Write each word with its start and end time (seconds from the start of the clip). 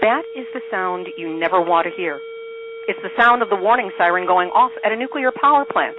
That 0.00 0.22
is 0.36 0.46
the 0.54 0.60
sound 0.70 1.08
you 1.18 1.36
never 1.40 1.60
want 1.60 1.88
to 1.90 1.90
hear. 1.90 2.20
It's 2.86 3.00
the 3.02 3.10
sound 3.20 3.42
of 3.42 3.50
the 3.50 3.56
warning 3.56 3.90
siren 3.98 4.28
going 4.28 4.48
off 4.50 4.70
at 4.86 4.92
a 4.92 4.96
nuclear 4.96 5.32
power 5.34 5.64
plant. 5.64 5.96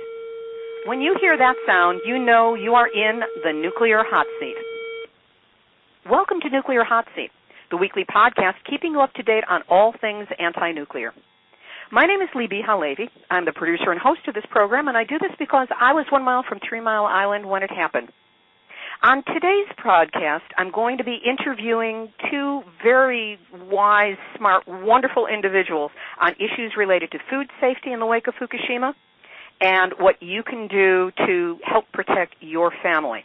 When 0.85 1.01
you 1.01 1.17
hear 1.19 1.37
that 1.37 1.55
sound, 1.67 1.99
you 2.05 2.17
know 2.17 2.55
you 2.55 2.75
are 2.75 2.87
in 2.87 3.19
the 3.43 3.51
nuclear 3.51 4.03
hot 4.07 4.25
seat. 4.39 4.55
Welcome 6.09 6.39
to 6.39 6.49
Nuclear 6.49 6.85
Hot 6.85 7.07
Seat, 7.13 7.31
the 7.71 7.77
weekly 7.77 8.05
podcast 8.05 8.55
keeping 8.69 8.93
you 8.93 9.01
up 9.01 9.13
to 9.15 9.21
date 9.21 9.43
on 9.49 9.63
all 9.67 9.93
things 9.99 10.27
anti-nuclear. 10.39 11.13
My 11.91 12.05
name 12.05 12.21
is 12.21 12.29
Libby 12.33 12.61
HaLevy. 12.65 13.09
I'm 13.29 13.43
the 13.43 13.51
producer 13.51 13.91
and 13.91 13.99
host 13.99 14.21
of 14.29 14.33
this 14.33 14.47
program, 14.49 14.87
and 14.87 14.95
I 14.95 15.03
do 15.03 15.19
this 15.19 15.35
because 15.37 15.67
I 15.77 15.91
was 15.91 16.05
one 16.09 16.23
mile 16.23 16.45
from 16.47 16.59
Three 16.67 16.79
Mile 16.79 17.03
Island 17.05 17.45
when 17.45 17.63
it 17.63 17.69
happened. 17.69 18.13
On 19.01 19.23
today's 19.23 19.69
podcast, 19.81 20.43
I'm 20.57 20.71
going 20.71 20.97
to 20.97 21.05
be 21.05 21.21
interviewing 21.25 22.11
two 22.29 22.63
very 22.83 23.39
wise, 23.71 24.17
smart, 24.37 24.67
wonderful 24.67 25.25
individuals 25.25 25.91
on 26.19 26.33
issues 26.33 26.73
related 26.75 27.11
to 27.11 27.19
food 27.29 27.49
safety 27.61 27.93
in 27.93 28.01
the 28.01 28.05
wake 28.05 28.27
of 28.27 28.33
Fukushima 28.33 28.93
and 29.61 29.93
what 29.99 30.21
you 30.21 30.43
can 30.43 30.67
do 30.67 31.13
to 31.25 31.59
help 31.63 31.85
protect 31.93 32.35
your 32.41 32.73
family. 32.83 33.23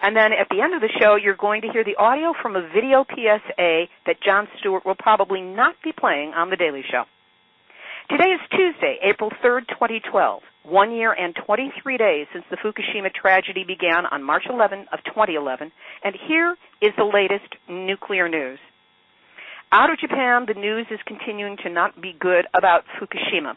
And 0.00 0.14
then 0.14 0.32
at 0.32 0.46
the 0.50 0.60
end 0.60 0.74
of 0.74 0.80
the 0.80 0.90
show, 1.00 1.16
you're 1.16 1.34
going 1.34 1.62
to 1.62 1.68
hear 1.72 1.82
the 1.82 1.96
audio 1.96 2.32
from 2.40 2.54
a 2.54 2.62
video 2.72 3.04
PSA 3.10 3.86
that 4.06 4.22
Jon 4.24 4.46
Stewart 4.60 4.86
will 4.86 4.94
probably 4.96 5.40
not 5.40 5.74
be 5.82 5.90
playing 5.90 6.34
on 6.34 6.48
The 6.48 6.56
Daily 6.56 6.84
Show. 6.88 7.02
Today 8.08 8.30
is 8.30 8.40
Tuesday, 8.52 9.00
April 9.02 9.30
3rd, 9.44 9.66
2012 9.66 10.42
one 10.68 10.92
year 10.92 11.12
and 11.12 11.34
23 11.46 11.96
days 11.96 12.26
since 12.32 12.44
the 12.50 12.56
Fukushima 12.56 13.12
tragedy 13.12 13.64
began 13.64 14.06
on 14.06 14.22
March 14.22 14.44
11 14.48 14.86
of 14.92 15.00
2011, 15.06 15.72
and 16.04 16.14
here 16.28 16.56
is 16.82 16.92
the 16.96 17.04
latest 17.04 17.52
nuclear 17.68 18.28
news. 18.28 18.58
Out 19.72 19.90
of 19.90 19.98
Japan, 19.98 20.46
the 20.46 20.58
news 20.58 20.86
is 20.90 20.98
continuing 21.06 21.56
to 21.58 21.70
not 21.70 22.00
be 22.00 22.14
good 22.18 22.46
about 22.56 22.84
Fukushima. 22.98 23.54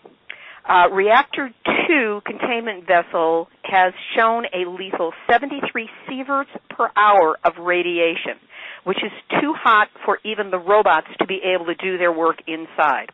Uh, 0.67 0.89
reactor 0.91 1.49
2 1.87 2.21
containment 2.25 2.85
vessel 2.85 3.47
has 3.63 3.93
shown 4.15 4.45
a 4.53 4.69
lethal 4.69 5.11
73 5.29 5.89
sieverts 6.07 6.51
per 6.69 6.89
hour 6.95 7.37
of 7.43 7.53
radiation, 7.59 8.37
which 8.83 8.99
is 9.03 9.11
too 9.41 9.53
hot 9.57 9.87
for 10.05 10.19
even 10.23 10.51
the 10.51 10.59
robots 10.59 11.07
to 11.19 11.25
be 11.25 11.39
able 11.43 11.65
to 11.65 11.75
do 11.75 11.97
their 11.97 12.11
work 12.11 12.37
inside. 12.47 13.11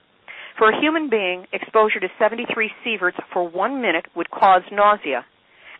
For 0.57 0.69
a 0.69 0.81
human 0.81 1.07
being, 1.09 1.45
exposure 1.53 1.99
to 1.99 2.07
73 2.17 2.71
sieverts 2.83 3.21
for 3.31 3.47
one 3.47 3.79
minute 3.79 4.05
would 4.15 4.31
cause 4.31 4.63
nausea, 4.71 5.23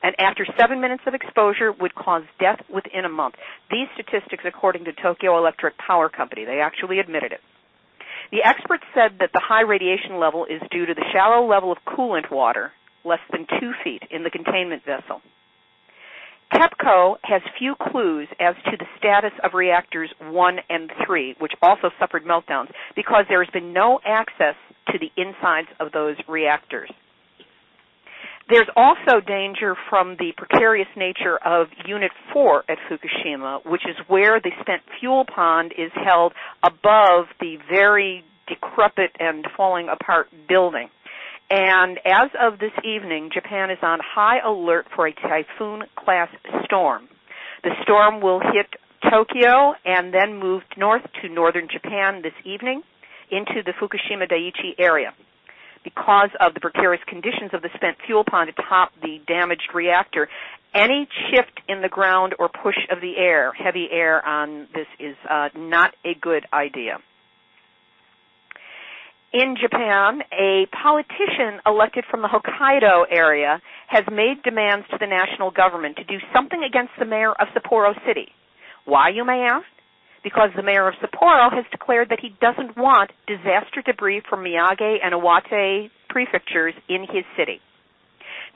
and 0.03 0.15
after 0.19 0.45
seven 0.59 0.79
minutes 0.79 1.01
of 1.07 1.15
exposure 1.15 1.71
would 1.71 1.95
cause 1.95 2.21
death 2.39 2.61
within 2.71 3.03
a 3.03 3.09
month. 3.09 3.35
These 3.71 3.87
statistics 3.95 4.43
according 4.45 4.85
to 4.85 4.93
Tokyo 4.93 5.35
Electric 5.39 5.79
Power 5.79 6.09
Company. 6.09 6.45
They 6.45 6.61
actually 6.61 6.99
admitted 6.99 7.31
it. 7.31 7.41
The 8.31 8.43
experts 8.45 8.83
said 8.93 9.17
that 9.19 9.31
the 9.33 9.41
high 9.43 9.61
radiation 9.61 10.19
level 10.19 10.45
is 10.45 10.61
due 10.69 10.85
to 10.85 10.93
the 10.93 11.05
shallow 11.11 11.47
level 11.47 11.71
of 11.71 11.79
coolant 11.87 12.29
water, 12.29 12.71
less 13.03 13.21
than 13.31 13.47
two 13.59 13.71
feet, 13.83 14.03
in 14.11 14.23
the 14.23 14.29
containment 14.29 14.85
vessel. 14.85 15.21
TEPCO 16.53 17.17
has 17.23 17.41
few 17.59 17.75
clues 17.75 18.27
as 18.39 18.55
to 18.65 18.77
the 18.77 18.85
status 18.97 19.33
of 19.43 19.53
reactors 19.53 20.09
1 20.21 20.57
and 20.69 20.91
3, 21.05 21.35
which 21.39 21.53
also 21.61 21.89
suffered 21.99 22.23
meltdowns, 22.23 22.69
because 22.95 23.25
there 23.27 23.43
has 23.43 23.51
been 23.51 23.73
no 23.73 23.99
access 24.05 24.55
to 24.91 24.97
the 24.97 25.11
insides 25.21 25.67
of 25.79 25.91
those 25.91 26.15
reactors. 26.27 26.89
There's 28.49 28.69
also 28.77 29.19
danger 29.19 29.75
from 29.89 30.15
the 30.17 30.31
precarious 30.37 30.87
nature 30.95 31.37
of 31.45 31.67
Unit 31.85 32.11
4 32.31 32.63
at 32.69 32.77
Fukushima, 32.89 33.65
which 33.65 33.81
is 33.85 33.97
where 34.07 34.39
the 34.39 34.51
spent 34.61 34.83
fuel 35.01 35.25
pond 35.25 35.73
is 35.77 35.91
held 35.93 36.31
above 36.63 37.25
the 37.41 37.57
very 37.69 38.23
decrepit 38.47 39.11
and 39.19 39.45
falling 39.57 39.89
apart 39.89 40.27
building. 40.47 40.87
And 41.49 41.97
as 42.05 42.29
of 42.39 42.59
this 42.59 42.73
evening, 42.83 43.29
Japan 43.33 43.71
is 43.71 43.77
on 43.81 43.99
high 44.03 44.39
alert 44.45 44.87
for 44.95 45.07
a 45.07 45.13
typhoon 45.13 45.83
class 45.95 46.29
storm. 46.65 47.07
The 47.63 47.71
storm 47.83 48.21
will 48.21 48.39
hit 48.39 48.67
Tokyo 49.09 49.73
and 49.85 50.13
then 50.13 50.39
move 50.39 50.63
north 50.75 51.03
to 51.21 51.29
northern 51.29 51.67
Japan 51.71 52.21
this 52.21 52.33
evening 52.43 52.81
into 53.31 53.63
the 53.65 53.71
Fukushima 53.79 54.29
Daiichi 54.29 54.75
area. 54.77 55.13
Because 55.83 56.29
of 56.41 56.53
the 56.53 56.59
precarious 56.59 57.01
conditions 57.07 57.51
of 57.53 57.61
the 57.61 57.69
spent 57.75 57.95
fuel 58.05 58.25
pond 58.29 58.49
atop 58.49 58.91
the 59.01 59.21
damaged 59.25 59.69
reactor, 59.73 60.27
any 60.73 61.07
shift 61.29 61.61
in 61.69 61.81
the 61.81 61.87
ground 61.87 62.35
or 62.39 62.49
push 62.49 62.75
of 62.91 62.99
the 62.99 63.15
air, 63.15 63.53
heavy 63.53 63.87
air 63.89 64.25
on 64.25 64.67
this 64.73 64.87
is 64.99 65.15
uh, 65.29 65.47
not 65.55 65.93
a 66.03 66.13
good 66.19 66.45
idea. 66.51 66.97
In 69.33 69.55
Japan, 69.59 70.21
a 70.31 70.65
politician 70.71 71.59
elected 71.65 72.05
from 72.09 72.21
the 72.21 72.29
Hokkaido 72.29 73.05
area 73.11 73.61
has 73.87 74.03
made 74.11 74.41
demands 74.43 74.87
to 74.89 74.97
the 74.99 75.07
national 75.07 75.51
government 75.51 75.97
to 75.97 76.03
do 76.03 76.17
something 76.33 76.63
against 76.63 76.93
the 76.97 77.05
mayor 77.05 77.33
of 77.33 77.47
Sapporo 77.49 77.93
City. 78.05 78.29
Why, 78.85 79.09
you 79.09 79.25
may 79.25 79.45
ask? 79.49 79.65
because 80.27 80.49
the 80.57 80.63
mayor 80.63 80.89
of 80.89 80.95
Sapporo 80.95 81.53
has 81.53 81.63
declared 81.71 82.09
that 82.09 82.19
he 82.19 82.35
doesn't 82.41 82.75
want 82.75 83.11
disaster 83.27 83.81
debris 83.85 84.21
from 84.29 84.43
Miyagi 84.43 84.97
and 85.01 85.13
Iwate 85.13 85.89
prefectures 86.09 86.73
in 86.89 87.01
his 87.01 87.23
city. 87.37 87.61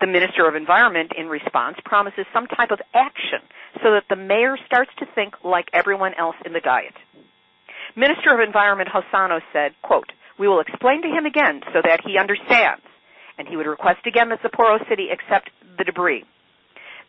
The 0.01 0.07
Minister 0.07 0.47
of 0.49 0.55
Environment, 0.55 1.13
in 1.17 1.27
response, 1.27 1.77
promises 1.85 2.25
some 2.33 2.47
type 2.47 2.71
of 2.71 2.81
action 2.93 3.39
so 3.81 3.91
that 3.93 4.03
the 4.09 4.17
mayor 4.17 4.57
starts 4.65 4.91
to 4.99 5.05
think 5.15 5.35
like 5.45 5.69
everyone 5.71 6.11
else 6.19 6.35
in 6.45 6.51
the 6.51 6.59
diet. 6.59 6.95
Minister 7.95 8.33
of 8.33 8.45
Environment 8.45 8.89
Hosono 8.89 9.39
said, 9.53 9.71
quote, 9.81 10.11
we 10.39 10.47
will 10.47 10.59
explain 10.59 11.01
to 11.01 11.09
him 11.09 11.25
again 11.25 11.61
so 11.73 11.81
that 11.83 12.01
he 12.05 12.17
understands. 12.17 12.83
And 13.37 13.47
he 13.47 13.57
would 13.57 13.67
request 13.67 14.05
again 14.05 14.29
that 14.29 14.41
Sapporo 14.41 14.77
City 14.87 15.07
accept 15.11 15.49
the 15.77 15.83
debris. 15.83 16.25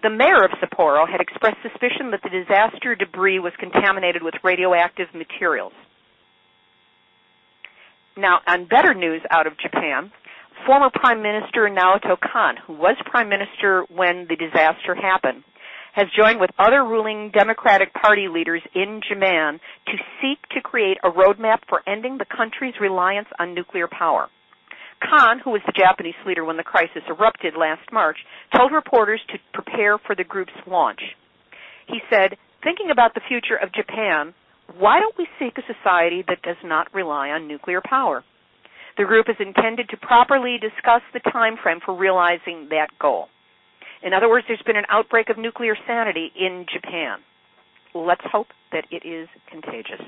The 0.03 0.10
mayor 0.10 0.43
of 0.44 0.50
Sapporo 0.59 1.09
had 1.09 1.21
expressed 1.21 1.59
suspicion 1.62 2.10
that 2.10 2.22
the 2.22 2.31
disaster 2.31 2.94
debris 2.94 3.38
was 3.38 3.53
contaminated 3.59 4.22
with 4.22 4.34
radioactive 4.43 5.09
materials. 5.15 5.72
Now, 8.16 8.41
on 8.47 8.66
better 8.66 8.94
news 8.94 9.22
out 9.31 9.47
of 9.47 9.59
Japan, 9.59 10.10
former 10.66 10.91
Prime 10.93 11.22
Minister 11.22 11.69
Naoto 11.69 12.16
Kan, 12.21 12.56
who 12.66 12.75
was 12.75 12.97
Prime 13.06 13.28
Minister 13.28 13.84
when 13.89 14.27
the 14.28 14.37
disaster 14.37 14.94
happened, 14.94 15.44
has 15.92 16.06
joined 16.16 16.41
with 16.41 16.50
other 16.58 16.84
ruling 16.84 17.30
Democratic 17.32 17.92
Party 17.92 18.28
leaders 18.28 18.62
in 18.75 19.00
Japan 19.06 19.60
to 19.86 19.92
seek 20.20 20.38
to 20.50 20.60
create 20.60 20.98
a 21.04 21.10
roadmap 21.10 21.58
for 21.69 21.82
ending 21.86 22.19
the 22.19 22.25
country's 22.25 22.75
reliance 22.80 23.28
on 23.38 23.54
nuclear 23.54 23.88
power. 23.88 24.28
Kan, 25.03 25.41
who 25.44 25.50
was 25.50 25.62
the 25.66 25.72
Japanese 25.76 26.19
leader 26.26 26.44
when 26.44 26.56
the 26.56 26.62
crisis 26.62 27.03
erupted 27.08 27.54
last 27.58 27.92
March, 27.92 28.16
told 28.56 28.72
reporters 28.72 29.20
to 29.28 29.38
prepare 29.53 29.98
for 29.98 30.14
the 30.14 30.25
group's 30.25 30.53
launch. 30.66 31.00
He 31.86 31.98
said, 32.09 32.36
thinking 32.62 32.91
about 32.91 33.14
the 33.14 33.26
future 33.28 33.56
of 33.56 33.74
Japan, 33.74 34.32
why 34.78 35.00
don't 35.00 35.19
we 35.19 35.26
seek 35.38 35.59
a 35.59 35.66
society 35.66 36.24
that 36.28 36.42
does 36.42 36.56
not 36.64 36.94
rely 36.94 37.30
on 37.30 37.48
nuclear 37.48 37.82
power? 37.84 38.24
The 38.97 39.04
group 39.04 39.26
is 39.28 39.36
intended 39.41 39.88
to 39.91 39.97
properly 39.97 40.56
discuss 40.60 41.03
the 41.12 41.30
time 41.30 41.56
frame 41.62 41.80
for 41.84 41.94
realizing 41.94 42.69
that 42.70 42.88
goal. 43.00 43.28
In 44.03 44.13
other 44.13 44.29
words, 44.29 44.45
there's 44.49 44.63
been 44.67 44.77
an 44.77 44.87
outbreak 44.89 45.31
of 45.31 45.39
nuclear 45.39 45.77
sanity 45.87 46.33
in 46.39 46.67
Japan. 46.73 47.19
Let's 47.95 48.25
hope 48.25 48.49
that 48.73 48.85
it 48.91 49.07
is 49.07 49.29
contagious. 49.51 50.01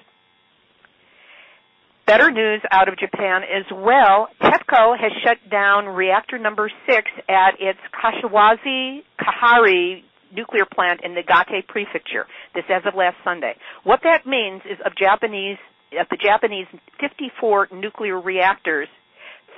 Better 2.06 2.30
news 2.30 2.60
out 2.70 2.88
of 2.88 2.98
Japan 2.98 3.42
as 3.42 3.64
well. 3.72 4.28
TEPCO 4.42 4.98
has 4.98 5.12
shut 5.22 5.38
down 5.50 5.86
reactor 5.86 6.38
number 6.38 6.70
six 6.86 7.08
at 7.28 7.54
its 7.58 7.78
Kashiwazaki 7.94 9.02
Kariwa 9.18 10.02
nuclear 10.34 10.64
plant 10.66 11.00
in 11.02 11.14
Niigata 11.14 11.62
Prefecture. 11.66 12.26
This 12.54 12.64
as 12.68 12.82
of 12.84 12.94
last 12.94 13.16
Sunday. 13.24 13.54
What 13.84 14.00
that 14.02 14.26
means 14.26 14.62
is 14.68 14.78
of 14.84 14.92
Japanese, 14.96 15.58
of 15.98 16.08
the 16.10 16.18
Japanese 16.22 16.66
54 17.00 17.68
nuclear 17.72 18.20
reactors, 18.20 18.88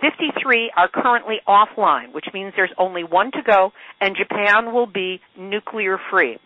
53 0.00 0.72
are 0.76 0.88
currently 0.88 1.36
offline, 1.48 2.12
which 2.12 2.26
means 2.34 2.52
there's 2.56 2.72
only 2.78 3.04
one 3.04 3.30
to 3.32 3.42
go, 3.42 3.72
and 4.00 4.16
Japan 4.16 4.72
will 4.72 4.86
be 4.86 5.20
nuclear 5.38 5.98
free. 6.10 6.38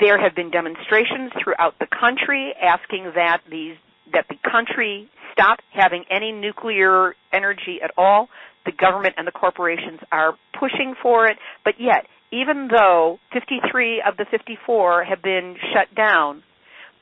There 0.00 0.20
have 0.20 0.34
been 0.34 0.50
demonstrations 0.50 1.32
throughout 1.42 1.78
the 1.78 1.86
country 1.86 2.52
asking 2.60 3.12
that 3.14 3.42
these 3.50 3.76
that 4.12 4.26
the 4.28 4.36
country 4.50 5.08
stop 5.32 5.60
having 5.72 6.04
any 6.10 6.30
nuclear 6.30 7.14
energy 7.32 7.78
at 7.82 7.90
all. 7.96 8.28
The 8.66 8.72
government 8.72 9.14
and 9.18 9.26
the 9.26 9.32
corporations 9.32 10.00
are 10.12 10.34
pushing 10.58 10.94
for 11.02 11.26
it, 11.26 11.36
but 11.64 11.74
yet, 11.78 12.06
even 12.32 12.68
though 12.68 13.18
53 13.32 14.02
of 14.06 14.16
the 14.16 14.26
54 14.30 15.04
have 15.04 15.22
been 15.22 15.56
shut 15.72 15.94
down, 15.94 16.42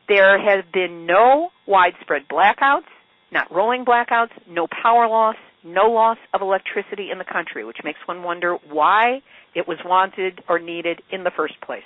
there 0.08 0.40
has 0.40 0.64
been 0.72 1.06
no 1.06 1.50
widespread 1.66 2.22
blackouts, 2.28 2.90
not 3.32 3.52
rolling 3.52 3.84
blackouts, 3.84 4.30
no 4.48 4.66
power 4.66 5.08
loss, 5.08 5.36
no 5.64 5.90
loss 5.90 6.18
of 6.34 6.42
electricity 6.42 7.10
in 7.10 7.18
the 7.18 7.24
country, 7.24 7.64
which 7.64 7.78
makes 7.84 7.98
one 8.06 8.22
wonder 8.22 8.56
why 8.70 9.22
it 9.54 9.66
was 9.66 9.78
wanted 9.84 10.42
or 10.48 10.58
needed 10.58 11.02
in 11.10 11.24
the 11.24 11.30
first 11.30 11.60
place. 11.60 11.84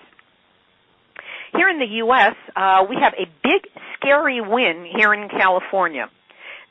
Here 1.54 1.68
in 1.68 1.78
the 1.78 1.86
U.S., 2.04 2.34
uh, 2.54 2.84
we 2.88 2.96
have 3.00 3.14
a 3.14 3.26
big 3.42 3.70
scary 3.94 4.40
win 4.40 4.86
here 4.96 5.14
in 5.14 5.28
California. 5.28 6.10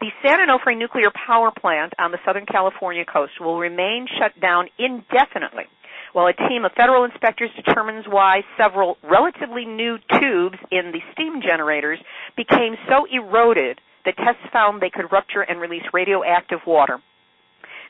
The 0.02 0.10
San 0.22 0.40
Onofre 0.40 0.78
nuclear 0.78 1.10
power 1.26 1.52
plant 1.52 1.94
on 1.98 2.12
the 2.12 2.20
Southern 2.26 2.46
California 2.46 3.06
coast 3.06 3.34
will 3.40 3.58
remain 3.58 4.08
shut 4.20 4.40
down 4.40 4.68
indefinitely 4.78 5.66
while 6.16 6.28
a 6.28 6.48
team 6.48 6.64
of 6.64 6.72
federal 6.78 7.04
inspectors 7.04 7.50
determines 7.58 8.06
why 8.08 8.42
several 8.58 8.98
relatively 9.04 9.66
new 9.66 9.98
tubes 10.20 10.58
in 10.72 10.94
the 10.94 11.02
steam 11.12 11.42
generators 11.42 12.00
became 12.38 12.76
so 12.88 13.06
eroded 13.12 13.82
that 14.06 14.18
tests 14.18 14.46
found 14.54 14.82
they 14.82 14.90
could 14.90 15.12
rupture 15.12 15.42
and 15.42 15.60
release 15.60 15.84
radioactive 15.94 16.60
water. 16.66 17.00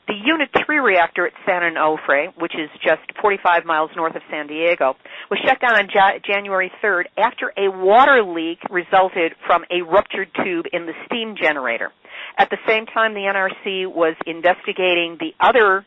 The 0.08 0.14
Unit 0.14 0.48
3 0.64 0.78
reactor 0.78 1.26
at 1.26 1.32
San 1.44 1.62
Onofre, 1.62 2.28
which 2.38 2.54
is 2.54 2.70
just 2.80 3.02
45 3.20 3.64
miles 3.64 3.90
north 3.96 4.14
of 4.14 4.22
San 4.30 4.46
Diego, 4.46 4.94
was 5.30 5.40
shut 5.44 5.60
down 5.60 5.74
on 5.74 5.88
ja- 5.92 6.18
January 6.24 6.70
3rd 6.80 7.06
after 7.18 7.52
a 7.58 7.68
water 7.68 8.22
leak 8.22 8.58
resulted 8.70 9.34
from 9.46 9.64
a 9.68 9.82
ruptured 9.82 10.28
tube 10.44 10.66
in 10.72 10.86
the 10.86 10.92
steam 11.06 11.34
generator. 11.36 11.90
At 12.38 12.50
the 12.50 12.58
same 12.68 12.86
time, 12.86 13.14
the 13.14 13.26
NRC 13.26 13.86
was 13.92 14.14
investigating 14.26 15.18
the 15.18 15.34
other 15.40 15.84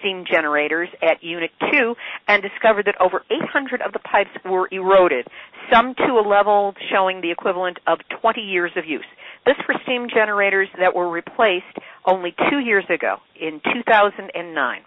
steam 0.00 0.24
generators 0.30 0.88
at 1.02 1.22
Unit 1.22 1.50
2 1.72 1.94
and 2.28 2.42
discovered 2.42 2.86
that 2.86 3.00
over 3.00 3.22
800 3.30 3.82
of 3.82 3.92
the 3.92 3.98
pipes 4.00 4.30
were 4.44 4.68
eroded, 4.72 5.26
some 5.72 5.94
to 5.94 6.14
a 6.14 6.24
level 6.26 6.74
showing 6.90 7.20
the 7.20 7.30
equivalent 7.30 7.78
of 7.86 7.98
20 8.20 8.40
years 8.40 8.72
of 8.76 8.84
use. 8.86 9.04
This 9.46 9.56
for 9.64 9.74
steam 9.84 10.08
generators 10.12 10.68
that 10.78 10.94
were 10.94 11.08
replaced 11.08 11.78
only 12.06 12.34
two 12.50 12.58
years 12.58 12.84
ago 12.88 13.16
in 13.40 13.60
2009. 13.72 14.80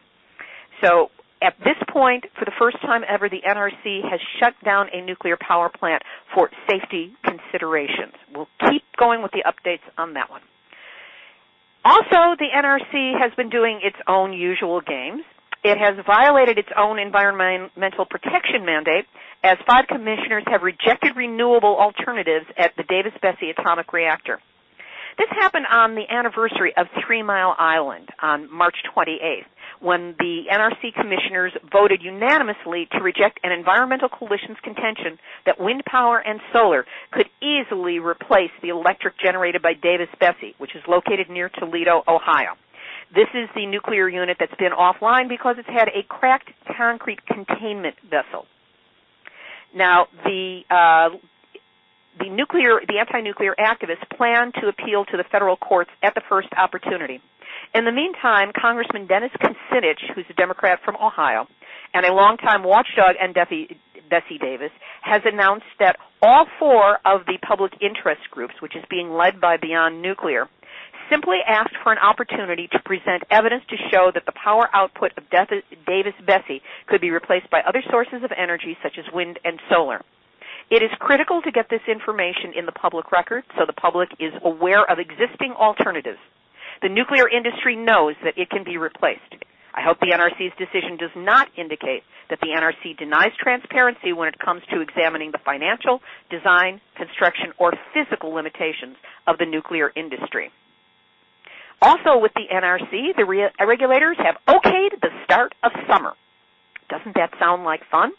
So 0.83 1.10
at 1.42 1.56
this 1.60 1.75
point, 1.92 2.25
for 2.38 2.45
the 2.45 2.54
first 2.57 2.80
time 2.81 3.01
ever, 3.07 3.30
the 3.30 3.42
NRC 3.48 4.10
has 4.10 4.19
shut 4.39 4.54
down 4.63 4.88
a 4.94 5.01
nuclear 5.01 5.38
power 5.38 5.69
plant 5.69 6.01
for 6.33 6.50
safety 6.69 7.13
considerations. 7.24 8.13
We'll 8.33 8.48
keep 8.69 8.83
going 8.98 9.21
with 9.21 9.31
the 9.31 9.44
updates 9.45 9.83
on 9.98 10.13
that 10.13 10.30
one. 10.30 10.42
Also, 11.85 12.35
the 12.39 12.47
NRC 12.56 13.19
has 13.19 13.33
been 13.35 13.50
doing 13.50 13.81
its 13.83 13.97
own 14.07 14.31
usual 14.31 14.80
games. 14.80 15.24
It 15.63 15.77
has 15.77 15.95
violated 16.06 16.57
its 16.57 16.69
own 16.77 16.97
environmental 17.00 18.06
protection 18.06 18.65
mandate 18.65 19.06
as 19.44 19.57
five 19.68 19.88
commissioners 19.88 20.44
have 20.47 20.62
rejected 20.62 21.15
renewable 21.15 21.75
alternatives 21.77 22.45
at 22.57 22.71
the 22.77 22.83
Davis-Besse 22.83 23.50
atomic 23.57 23.91
reactor. 23.91 24.39
This 25.18 25.30
happened 25.31 25.65
on 25.69 25.95
the 25.95 26.09
anniversary 26.09 26.74
of 26.75 26.88
Three 27.06 27.21
Mile 27.21 27.56
Island 27.59 28.09
on 28.21 28.51
March 28.51 28.77
28th 28.95 29.45
when 29.83 30.15
the 30.18 30.44
NRC 30.50 30.94
commissioners 30.95 31.51
voted 31.71 32.01
unanimously 32.01 32.88
to 32.94 33.03
reject 33.03 33.39
an 33.44 33.51
environmental 33.51 34.07
coalition's 34.07 34.57
contention 34.63 35.19
that 35.45 35.59
wind 35.59 35.83
power 35.85 36.19
and 36.19 36.39
solar 36.53 36.85
could 37.12 37.27
easily 37.41 38.00
replace 38.00 38.51
the 38.62 38.69
electric 38.69 39.19
generated 39.19 39.62
by 39.62 39.74
Davis-Besse, 39.74 40.56
which 40.57 40.74
is 40.74 40.81
located 40.88 41.30
near 41.30 41.50
Toledo, 41.50 42.01
Ohio. 42.07 42.56
This 43.13 43.27
is 43.35 43.50
the 43.56 43.65
nuclear 43.65 44.07
unit 44.07 44.38
that's 44.39 44.56
been 44.56 44.71
offline 44.71 45.27
because 45.27 45.57
it's 45.59 45.68
had 45.68 45.89
a 45.89 46.01
cracked 46.07 46.50
concrete 46.77 47.19
containment 47.27 47.95
vessel. 48.09 48.45
Now, 49.75 50.07
the 50.24 50.62
uh, 50.69 51.18
the 52.19 52.29
nuclear, 52.29 52.79
the 52.88 53.00
anti-nuclear 53.00 53.56
activists 53.59 54.06
plan 54.18 54.51
to 54.62 54.68
appeal 54.68 55.03
to 55.06 55.18
the 55.18 55.24
federal 55.31 55.57
courts 55.57 55.89
at 56.03 56.13
the 56.13 56.21
first 56.29 56.47
opportunity. 56.56 57.19
In 57.74 57.86
the 57.86 57.92
meantime, 57.92 58.52
Congressman 58.54 59.08
Dennis 59.08 59.31
Kucinich, 59.42 60.14
who's 60.14 60.25
a 60.30 60.34
Democrat 60.34 60.80
from 60.86 60.96
Ohio, 60.98 61.48
and 61.96 62.06
a 62.06 62.14
longtime 62.14 62.64
watchdog 62.64 63.16
and 63.20 63.34
Besse 63.34 64.38
Davis, 64.40 64.70
has 65.02 65.22
announced 65.25 65.66
that 65.80 65.98
all 66.22 66.46
four 66.60 67.00
of 67.04 67.25
the 67.25 67.40
public 67.42 67.74
interest 67.81 68.30
groups, 68.30 68.54
which 68.62 68.75
is 68.75 68.84
being 68.92 69.10
led 69.10 69.42
by 69.42 69.58
Beyond 69.58 70.04
Nuclear, 70.04 70.48
simply 71.10 71.40
asked 71.48 71.74
for 71.81 71.92
an 71.92 71.98
opportunity 71.98 72.68
to 72.74 72.80
present 72.86 73.24
evidence 73.31 73.64
to 73.70 73.75
show 73.92 74.12
that 74.14 74.28
the 74.28 74.38
power 74.38 74.70
output 74.72 75.12
of 75.18 75.24
Davis-Besse 75.31 76.62
could 76.86 77.02
be 77.02 77.10
replaced 77.10 77.50
by 77.50 77.62
other 77.62 77.81
sources 77.90 78.24
of 78.24 78.31
energy 78.38 78.78
such 78.84 79.00
as 79.00 79.06
wind 79.12 79.40
and 79.44 79.60
solar. 79.68 80.02
It 80.70 80.84
is 80.84 80.92
critical 81.00 81.42
to 81.42 81.52
get 81.52 81.70
this 81.72 81.81
information 81.90 82.54
in 82.56 82.68
the 82.68 82.72
public 82.72 83.12
record 83.12 83.44
so 83.58 83.66
the 83.66 83.74
public 83.74 84.10
is 84.20 84.31
aware 84.44 84.86
of 84.86 85.00
existing 85.00 85.54
alternatives. 85.58 86.20
The 86.83 86.89
nuclear 86.89 87.30
industry 87.30 87.77
knows 87.77 88.15
that 88.25 88.38
it 88.38 88.50
can 88.50 88.65
be 88.65 88.75
replaced. 88.75 89.39
I 89.74 89.81
hope 89.81 90.01
the 90.01 90.12
NRC's 90.12 90.51
decision 90.59 90.97
does 91.00 91.15
not 91.15 91.47
indicate 91.57 92.03
that 92.30 92.39
the 92.41 92.51
NRC 92.51 92.97
denies 92.97 93.31
transparency 93.39 94.12
when 94.12 94.27
it 94.27 94.38
comes 94.38 94.62
to 94.69 94.81
examining 94.81 95.31
the 95.31 95.39
financial, 95.45 96.01
design, 96.30 96.81
construction, 96.97 97.53
or 97.57 97.71
physical 97.94 98.31
limitations 98.35 98.97
of 99.27 99.38
the 99.38 99.45
nuclear 99.45 99.94
industry. 99.95 100.51
Also 101.81 102.19
with 102.19 102.33
the 102.35 102.51
NRC, 102.53 103.15
the 103.15 103.25
re- 103.25 103.50
regulators 103.65 104.18
have 104.19 104.36
okayed 104.45 105.00
the 105.01 105.09
start 105.24 105.56
of 105.63 105.71
summer. 105.89 106.13
Doesn't 106.89 107.15
that 107.15 107.31
sound 107.39 107.63
like 107.63 107.81
fun? 107.89 108.12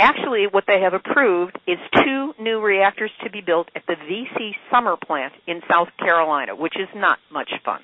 Actually, 0.00 0.46
what 0.50 0.64
they 0.66 0.80
have 0.80 0.94
approved 0.94 1.58
is 1.66 1.76
two 2.02 2.32
new 2.40 2.58
reactors 2.60 3.10
to 3.22 3.30
be 3.30 3.42
built 3.42 3.68
at 3.76 3.82
the 3.86 3.94
VC 3.94 4.52
Summer 4.72 4.96
plant 4.96 5.34
in 5.46 5.60
South 5.70 5.88
Carolina, 5.98 6.56
which 6.56 6.72
is 6.80 6.88
not 6.94 7.18
much 7.30 7.50
fun. 7.64 7.80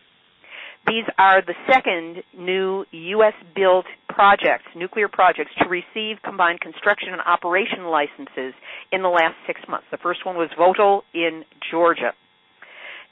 These 0.86 1.04
are 1.18 1.42
the 1.42 1.54
second 1.68 2.22
new 2.38 2.86
U.S. 2.90 3.34
built 3.54 3.84
projects, 4.08 4.64
nuclear 4.74 5.08
projects, 5.08 5.50
to 5.58 5.68
receive 5.68 6.16
combined 6.24 6.60
construction 6.60 7.08
and 7.12 7.20
operation 7.20 7.84
licenses 7.84 8.54
in 8.92 9.02
the 9.02 9.08
last 9.08 9.34
six 9.46 9.60
months. 9.68 9.86
The 9.90 9.98
first 9.98 10.24
one 10.24 10.36
was 10.36 10.48
Vogtle 10.58 11.02
in 11.12 11.44
Georgia. 11.70 12.12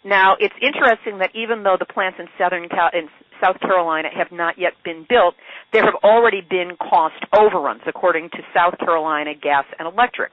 Now, 0.04 0.36
it's 0.38 0.54
interesting 0.62 1.18
that 1.18 1.30
even 1.34 1.62
though 1.62 1.76
the 1.78 1.86
plants 1.86 2.18
in 2.20 2.28
Southern 2.38 2.68
Cal- 2.68 2.90
in 2.92 3.08
South 3.40 3.60
Carolina 3.60 4.08
have 4.14 4.32
not 4.32 4.58
yet 4.58 4.72
been 4.84 5.06
built, 5.08 5.34
there 5.72 5.84
have 5.84 5.94
already 6.02 6.40
been 6.40 6.76
cost 6.76 7.16
overruns, 7.36 7.82
according 7.86 8.31
to 8.31 8.38
South 8.54 8.78
Carolina 8.78 9.34
Gas 9.34 9.64
and 9.78 9.86
Electric. 9.86 10.32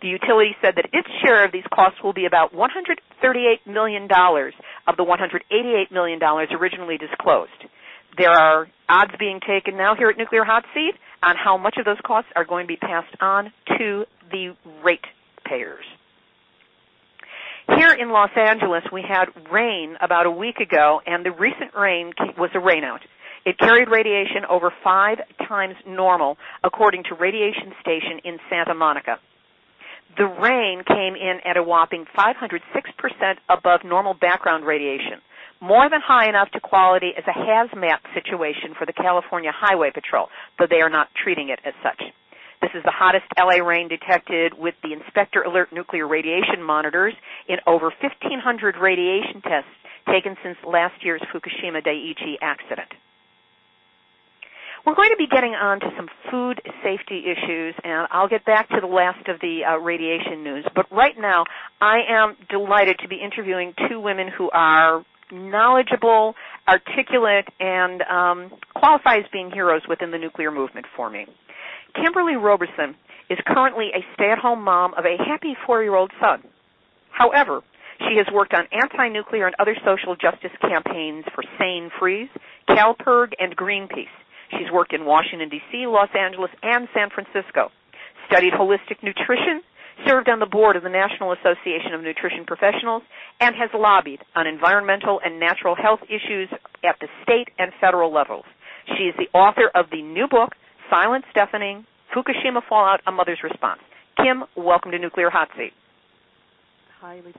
The 0.00 0.08
utility 0.08 0.54
said 0.62 0.74
that 0.76 0.86
its 0.92 1.08
share 1.24 1.44
of 1.44 1.52
these 1.52 1.66
costs 1.74 2.02
will 2.02 2.12
be 2.12 2.26
about 2.26 2.54
$138 2.54 3.66
million 3.66 4.04
of 4.86 4.96
the 4.96 5.04
$188 5.04 5.90
million 5.90 6.20
originally 6.22 6.98
disclosed. 6.98 7.50
There 8.16 8.30
are 8.30 8.68
odds 8.88 9.12
being 9.18 9.40
taken 9.40 9.76
now 9.76 9.94
here 9.96 10.08
at 10.08 10.16
Nuclear 10.16 10.44
Hot 10.44 10.64
Seat 10.72 10.94
on 11.22 11.36
how 11.36 11.56
much 11.56 11.76
of 11.78 11.84
those 11.84 12.00
costs 12.04 12.30
are 12.36 12.44
going 12.44 12.64
to 12.64 12.68
be 12.68 12.76
passed 12.76 13.14
on 13.20 13.52
to 13.78 14.04
the 14.30 14.54
ratepayers. 14.84 15.14
In 18.08 18.14
Los 18.14 18.30
Angeles, 18.36 18.84
we 18.90 19.02
had 19.06 19.26
rain 19.52 19.94
about 20.00 20.24
a 20.24 20.30
week 20.30 20.60
ago, 20.60 21.02
and 21.04 21.26
the 21.26 21.30
recent 21.30 21.74
rain 21.76 22.14
was 22.38 22.48
a 22.54 22.58
rainout. 22.58 23.00
It 23.44 23.58
carried 23.58 23.90
radiation 23.90 24.46
over 24.48 24.72
five 24.82 25.18
times 25.46 25.74
normal, 25.86 26.38
according 26.64 27.04
to 27.10 27.14
Radiation 27.14 27.74
Station 27.82 28.20
in 28.24 28.38
Santa 28.48 28.72
Monica. 28.72 29.18
The 30.16 30.24
rain 30.24 30.84
came 30.88 31.16
in 31.16 31.40
at 31.44 31.58
a 31.58 31.62
whopping 31.62 32.06
506% 32.16 32.62
above 33.50 33.80
normal 33.84 34.14
background 34.14 34.64
radiation, 34.64 35.20
more 35.60 35.90
than 35.90 36.00
high 36.00 36.30
enough 36.30 36.50
to 36.52 36.60
quality 36.60 37.12
as 37.14 37.24
a 37.26 37.38
hazmat 37.38 37.98
situation 38.14 38.72
for 38.78 38.86
the 38.86 38.94
California 38.94 39.52
Highway 39.54 39.90
Patrol, 39.92 40.28
though 40.58 40.66
they 40.66 40.80
are 40.80 40.88
not 40.88 41.08
treating 41.22 41.50
it 41.50 41.60
as 41.62 41.74
such. 41.82 42.00
This 42.68 42.80
is 42.80 42.84
the 42.84 42.92
hottest 42.92 43.24
LA 43.38 43.64
rain 43.64 43.88
detected 43.88 44.52
with 44.52 44.74
the 44.82 44.92
Inspector 44.92 45.40
Alert 45.40 45.72
nuclear 45.72 46.06
radiation 46.06 46.62
monitors 46.62 47.14
in 47.48 47.56
over 47.66 47.86
1,500 48.02 48.76
radiation 48.76 49.40
tests 49.40 49.70
taken 50.12 50.36
since 50.44 50.58
last 50.66 51.02
year's 51.02 51.22
Fukushima 51.32 51.80
Daiichi 51.80 52.34
accident. 52.42 52.88
We're 54.84 54.96
going 54.96 55.08
to 55.08 55.16
be 55.16 55.28
getting 55.28 55.54
on 55.54 55.80
to 55.80 55.86
some 55.96 56.08
food 56.30 56.60
safety 56.84 57.24
issues, 57.24 57.74
and 57.84 58.06
I'll 58.10 58.28
get 58.28 58.44
back 58.44 58.68
to 58.68 58.80
the 58.82 58.86
last 58.86 59.26
of 59.28 59.40
the 59.40 59.64
uh, 59.64 59.78
radiation 59.78 60.44
news. 60.44 60.66
But 60.74 60.92
right 60.92 61.16
now, 61.18 61.44
I 61.80 62.00
am 62.10 62.36
delighted 62.50 62.98
to 63.00 63.08
be 63.08 63.16
interviewing 63.16 63.72
two 63.88 63.98
women 63.98 64.28
who 64.28 64.50
are 64.50 65.06
knowledgeable, 65.32 66.34
articulate, 66.68 67.48
and 67.60 68.02
um, 68.02 68.50
qualify 68.74 69.16
as 69.16 69.24
being 69.32 69.50
heroes 69.50 69.82
within 69.88 70.10
the 70.10 70.18
nuclear 70.18 70.50
movement 70.50 70.84
for 70.94 71.08
me. 71.08 71.26
Kimberly 71.94 72.36
Roberson 72.36 72.96
is 73.30 73.38
currently 73.46 73.90
a 73.94 74.04
stay-at-home 74.14 74.62
mom 74.62 74.94
of 74.94 75.04
a 75.04 75.22
happy 75.22 75.56
four-year-old 75.66 76.12
son. 76.20 76.42
However, 77.10 77.60
she 77.98 78.16
has 78.16 78.26
worked 78.32 78.54
on 78.54 78.68
anti-nuclear 78.70 79.46
and 79.46 79.56
other 79.58 79.76
social 79.84 80.14
justice 80.14 80.54
campaigns 80.60 81.24
for 81.34 81.42
Sane 81.58 81.90
Freeze, 81.98 82.30
CalPIRG, 82.68 83.32
and 83.38 83.56
Greenpeace. 83.56 84.12
She's 84.50 84.70
worked 84.72 84.94
in 84.94 85.04
Washington, 85.04 85.48
D.C., 85.48 85.86
Los 85.86 86.08
Angeles, 86.14 86.50
and 86.62 86.88
San 86.94 87.10
Francisco. 87.10 87.70
Studied 88.30 88.52
holistic 88.52 89.02
nutrition, 89.02 89.62
served 90.06 90.28
on 90.28 90.38
the 90.38 90.46
board 90.46 90.76
of 90.76 90.84
the 90.84 90.88
National 90.88 91.32
Association 91.32 91.92
of 91.92 92.02
Nutrition 92.02 92.44
Professionals, 92.46 93.02
and 93.40 93.54
has 93.56 93.70
lobbied 93.74 94.20
on 94.36 94.46
environmental 94.46 95.20
and 95.24 95.40
natural 95.40 95.74
health 95.74 96.00
issues 96.08 96.48
at 96.84 96.96
the 97.00 97.08
state 97.24 97.48
and 97.58 97.72
federal 97.80 98.12
levels. 98.12 98.44
She 98.96 99.04
is 99.04 99.14
the 99.18 99.28
author 99.36 99.70
of 99.74 99.90
the 99.90 100.02
new 100.02 100.28
book, 100.28 100.54
Silence 100.90 101.24
Deafening, 101.34 101.84
Fukushima 102.14 102.62
Fallout, 102.68 103.00
A 103.06 103.12
Mother's 103.12 103.40
Response. 103.42 103.80
Kim, 104.16 104.44
welcome 104.56 104.90
to 104.92 104.98
Nuclear 104.98 105.30
Hot 105.30 105.48
Seat. 105.56 105.72
Hi, 107.00 107.20
Lee 107.24 107.32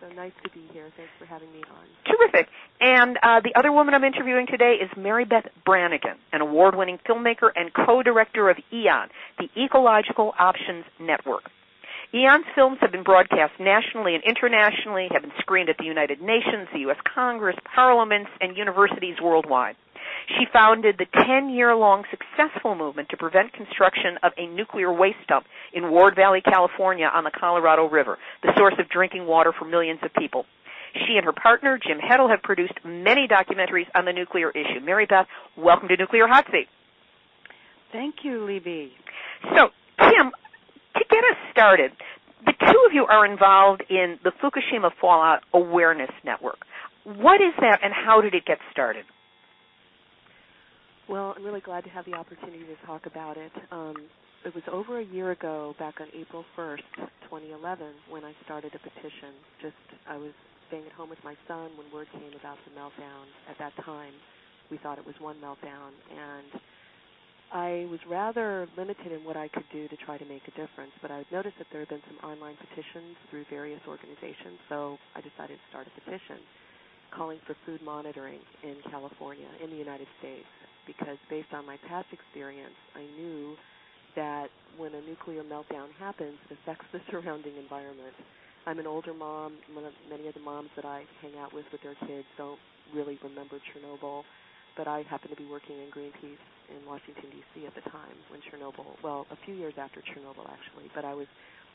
So 0.00 0.14
nice 0.14 0.32
to 0.44 0.50
be 0.50 0.60
here. 0.74 0.90
Thanks 0.96 1.12
for 1.18 1.24
having 1.24 1.50
me 1.50 1.62
on. 1.70 1.86
Terrific. 2.04 2.48
And 2.80 3.16
uh, 3.22 3.40
the 3.42 3.58
other 3.58 3.72
woman 3.72 3.94
I'm 3.94 4.04
interviewing 4.04 4.46
today 4.46 4.76
is 4.82 4.90
Mary 4.94 5.24
Beth 5.24 5.46
Brangan, 5.66 6.16
an 6.32 6.42
award-winning 6.42 6.98
filmmaker 7.08 7.48
and 7.56 7.72
co-director 7.72 8.50
of 8.50 8.58
EON, 8.72 9.08
the 9.38 9.48
Ecological 9.56 10.34
Options 10.38 10.84
Network. 11.00 11.44
EON's 12.12 12.44
films 12.54 12.76
have 12.82 12.92
been 12.92 13.04
broadcast 13.04 13.52
nationally 13.58 14.14
and 14.14 14.22
internationally, 14.24 15.08
have 15.10 15.22
been 15.22 15.32
screened 15.40 15.70
at 15.70 15.78
the 15.78 15.84
United 15.84 16.20
Nations, 16.20 16.68
the 16.72 16.80
U.S. 16.80 16.98
Congress, 17.14 17.56
parliaments, 17.74 18.30
and 18.40 18.56
universities 18.56 19.16
worldwide. 19.22 19.76
She 20.28 20.44
founded 20.52 20.96
the 20.98 21.06
10-year-long 21.06 22.04
successful 22.10 22.74
movement 22.74 23.08
to 23.10 23.16
prevent 23.16 23.52
construction 23.52 24.18
of 24.22 24.32
a 24.36 24.46
nuclear 24.48 24.92
waste 24.92 25.24
dump 25.28 25.46
in 25.72 25.90
Ward 25.90 26.16
Valley, 26.16 26.40
California 26.40 27.08
on 27.12 27.24
the 27.24 27.30
Colorado 27.30 27.88
River, 27.88 28.18
the 28.42 28.52
source 28.56 28.74
of 28.78 28.88
drinking 28.88 29.26
water 29.26 29.52
for 29.56 29.64
millions 29.66 30.00
of 30.02 30.12
people. 30.14 30.44
She 31.06 31.16
and 31.16 31.24
her 31.24 31.32
partner, 31.32 31.78
Jim 31.78 31.98
Heddle, 31.98 32.28
have 32.30 32.42
produced 32.42 32.74
many 32.84 33.28
documentaries 33.28 33.86
on 33.94 34.04
the 34.04 34.12
nuclear 34.12 34.50
issue. 34.50 34.80
Mary 34.82 35.06
Beth, 35.06 35.26
welcome 35.56 35.88
to 35.88 35.96
Nuclear 35.96 36.26
Hot 36.26 36.46
Seat. 36.50 36.66
Thank 37.92 38.16
you, 38.24 38.44
Libby. 38.44 38.92
So, 39.54 39.68
Kim, 39.98 40.32
to 40.96 41.04
get 41.08 41.24
us 41.24 41.36
started, 41.52 41.92
the 42.44 42.52
two 42.52 42.84
of 42.86 42.92
you 42.92 43.04
are 43.06 43.24
involved 43.24 43.84
in 43.88 44.18
the 44.24 44.32
Fukushima 44.42 44.90
Fallout 45.00 45.42
Awareness 45.54 46.10
Network. 46.24 46.58
What 47.04 47.40
is 47.40 47.52
that 47.60 47.78
and 47.82 47.92
how 47.92 48.20
did 48.20 48.34
it 48.34 48.44
get 48.44 48.58
started? 48.72 49.04
Well, 51.08 51.34
I'm 51.36 51.44
really 51.44 51.60
glad 51.60 51.84
to 51.84 51.90
have 51.90 52.04
the 52.04 52.14
opportunity 52.14 52.64
to 52.66 52.86
talk 52.86 53.06
about 53.06 53.36
it. 53.36 53.52
Um, 53.70 53.94
it 54.44 54.54
was 54.54 54.62
over 54.70 55.00
a 55.00 55.04
year 55.04 55.32
ago, 55.32 55.74
back 55.78 56.00
on 56.00 56.08
April 56.14 56.44
1st, 56.58 56.82
2011, 57.26 57.86
when 58.10 58.24
I 58.24 58.34
started 58.44 58.74
a 58.74 58.78
petition. 58.78 59.34
Just 59.62 59.78
I 60.08 60.16
was 60.16 60.30
staying 60.68 60.86
at 60.86 60.92
home 60.92 61.10
with 61.10 61.22
my 61.24 61.34
son 61.46 61.70
when 61.78 61.90
word 61.94 62.06
came 62.12 62.34
about 62.38 62.58
the 62.66 62.74
meltdown. 62.74 63.26
At 63.50 63.58
that 63.58 63.74
time, 63.84 64.14
we 64.70 64.78
thought 64.78 64.98
it 64.98 65.06
was 65.06 65.14
one 65.20 65.36
meltdown, 65.42 65.94
and 66.10 66.62
I 67.52 67.86
was 67.90 68.00
rather 68.08 68.68
limited 68.76 69.12
in 69.12 69.24
what 69.24 69.36
I 69.36 69.48
could 69.48 69.66
do 69.72 69.88
to 69.88 69.96
try 70.06 70.18
to 70.18 70.26
make 70.26 70.42
a 70.48 70.54
difference. 70.58 70.92
But 71.02 71.10
I 71.10 71.24
noticed 71.32 71.58
that 71.58 71.68
there 71.72 71.82
had 71.82 71.90
been 71.90 72.06
some 72.06 72.18
online 72.28 72.56
petitions 72.58 73.14
through 73.30 73.46
various 73.50 73.82
organizations, 73.86 74.58
so 74.68 74.98
I 75.14 75.22
decided 75.22 75.58
to 75.58 75.66
start 75.70 75.86
a 75.86 75.94
petition 76.00 76.42
calling 77.14 77.38
for 77.46 77.56
food 77.66 77.82
monitoring 77.82 78.40
in 78.64 78.76
California, 78.90 79.48
in 79.62 79.70
the 79.70 79.76
United 79.76 80.08
States, 80.18 80.46
because 80.86 81.18
based 81.30 81.52
on 81.52 81.66
my 81.66 81.78
past 81.88 82.08
experience, 82.12 82.76
I 82.94 83.04
knew 83.20 83.56
that 84.16 84.48
when 84.78 84.94
a 84.94 85.02
nuclear 85.02 85.44
meltdown 85.44 85.92
happens, 85.98 86.38
it 86.50 86.58
affects 86.62 86.86
the 86.92 87.00
surrounding 87.10 87.56
environment. 87.58 88.14
I'm 88.66 88.78
an 88.78 88.86
older 88.86 89.14
mom. 89.14 89.58
Many 90.10 90.28
of 90.28 90.34
the 90.34 90.40
moms 90.40 90.70
that 90.76 90.84
I 90.84 91.04
hang 91.22 91.38
out 91.38 91.54
with 91.54 91.66
with 91.72 91.82
their 91.82 91.96
kids 92.06 92.26
don't 92.36 92.58
really 92.94 93.18
remember 93.22 93.60
Chernobyl, 93.70 94.24
but 94.76 94.88
I 94.88 95.04
happened 95.08 95.30
to 95.30 95.40
be 95.40 95.48
working 95.48 95.76
in 95.78 95.90
Greenpeace 95.90 96.42
in 96.68 96.82
Washington 96.86 97.30
D.C. 97.30 97.66
at 97.66 97.74
the 97.74 97.86
time 97.90 98.16
when 98.30 98.40
Chernobyl. 98.50 98.98
Well, 99.04 99.26
a 99.30 99.38
few 99.46 99.54
years 99.54 99.74
after 99.78 100.02
Chernobyl 100.02 100.50
actually, 100.50 100.90
but 100.94 101.04
I 101.04 101.14
was 101.14 101.28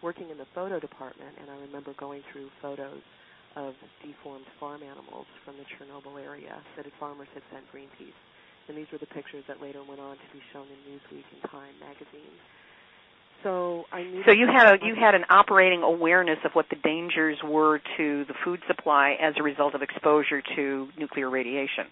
working 0.03 0.29
in 0.29 0.37
the 0.37 0.47
photo 0.53 0.79
department, 0.79 1.37
and 1.39 1.49
I 1.49 1.57
remember 1.61 1.93
going 1.97 2.23
through 2.31 2.49
photos 2.61 3.01
of 3.55 3.73
deformed 4.05 4.45
farm 4.59 4.81
animals 4.83 5.27
from 5.45 5.55
the 5.57 5.65
Chernobyl 5.75 6.21
area 6.21 6.57
that 6.77 6.85
farmers 6.99 7.27
had 7.33 7.43
sent 7.51 7.65
Greenpeace. 7.73 8.17
And 8.71 8.79
these 8.79 8.87
were 8.89 8.99
the 8.99 9.11
pictures 9.11 9.43
that 9.49 9.61
later 9.61 9.83
went 9.83 9.99
on 9.99 10.15
to 10.15 10.27
be 10.31 10.39
shown 10.53 10.63
in 10.63 10.79
Newsweek 10.87 11.27
and 11.33 11.51
Time 11.51 11.75
magazine. 11.81 12.31
So 13.43 13.83
I 13.91 14.03
knew. 14.03 14.23
So 14.25 14.31
you 14.31 14.47
had 14.47 14.63
a 14.63 14.85
you 14.85 14.95
had 14.95 15.13
an 15.13 15.25
operating 15.29 15.83
awareness 15.83 16.39
of 16.45 16.53
what 16.53 16.67
the 16.69 16.77
dangers 16.77 17.37
were 17.43 17.81
to 17.97 18.23
the 18.23 18.33
food 18.45 18.61
supply 18.67 19.17
as 19.19 19.33
a 19.37 19.43
result 19.43 19.75
of 19.75 19.81
exposure 19.81 20.41
to 20.55 20.87
nuclear 20.97 21.29
radiation. 21.29 21.91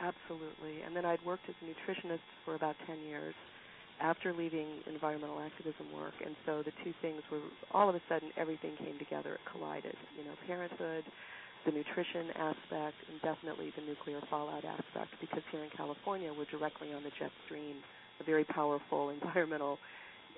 Absolutely. 0.00 0.80
And 0.86 0.96
then 0.96 1.04
I'd 1.04 1.22
worked 1.26 1.44
as 1.46 1.54
a 1.60 1.66
nutritionist 1.68 2.24
for 2.46 2.54
about 2.54 2.76
10 2.86 2.96
years 3.00 3.34
after 4.00 4.32
leaving 4.32 4.66
environmental 4.86 5.40
activism 5.40 5.92
work. 5.92 6.14
And 6.24 6.34
so 6.46 6.62
the 6.62 6.72
two 6.82 6.94
things 7.02 7.20
were 7.30 7.40
all 7.72 7.90
of 7.90 7.94
a 7.94 8.00
sudden 8.08 8.30
everything 8.38 8.78
came 8.78 8.98
together, 8.98 9.34
it 9.34 9.40
collided. 9.52 9.96
You 10.16 10.24
know, 10.24 10.32
parenthood, 10.46 11.04
the 11.66 11.72
nutrition 11.72 12.30
aspect, 12.36 12.96
and 13.10 13.20
definitely 13.22 13.72
the 13.76 13.82
nuclear 13.82 14.20
fallout 14.30 14.64
aspect, 14.64 15.12
because 15.20 15.42
here 15.50 15.62
in 15.64 15.70
California 15.76 16.32
we're 16.36 16.50
directly 16.50 16.92
on 16.92 17.02
the 17.02 17.10
jet 17.18 17.30
stream, 17.46 17.76
a 18.20 18.24
very 18.24 18.44
powerful 18.44 19.10
environmental 19.22 19.78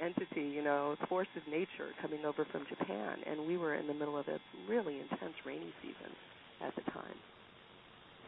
entity, 0.00 0.48
you 0.48 0.62
know, 0.62 0.96
force 1.08 1.28
of 1.36 1.42
nature 1.50 1.92
coming 2.00 2.24
over 2.24 2.46
from 2.50 2.64
Japan. 2.68 3.18
And 3.26 3.46
we 3.46 3.56
were 3.56 3.74
in 3.74 3.86
the 3.86 3.94
middle 3.94 4.18
of 4.18 4.26
a 4.28 4.38
really 4.68 4.98
intense 4.98 5.34
rainy 5.44 5.72
season 5.82 6.12
at 6.64 6.74
the 6.74 6.82
time. 6.90 7.16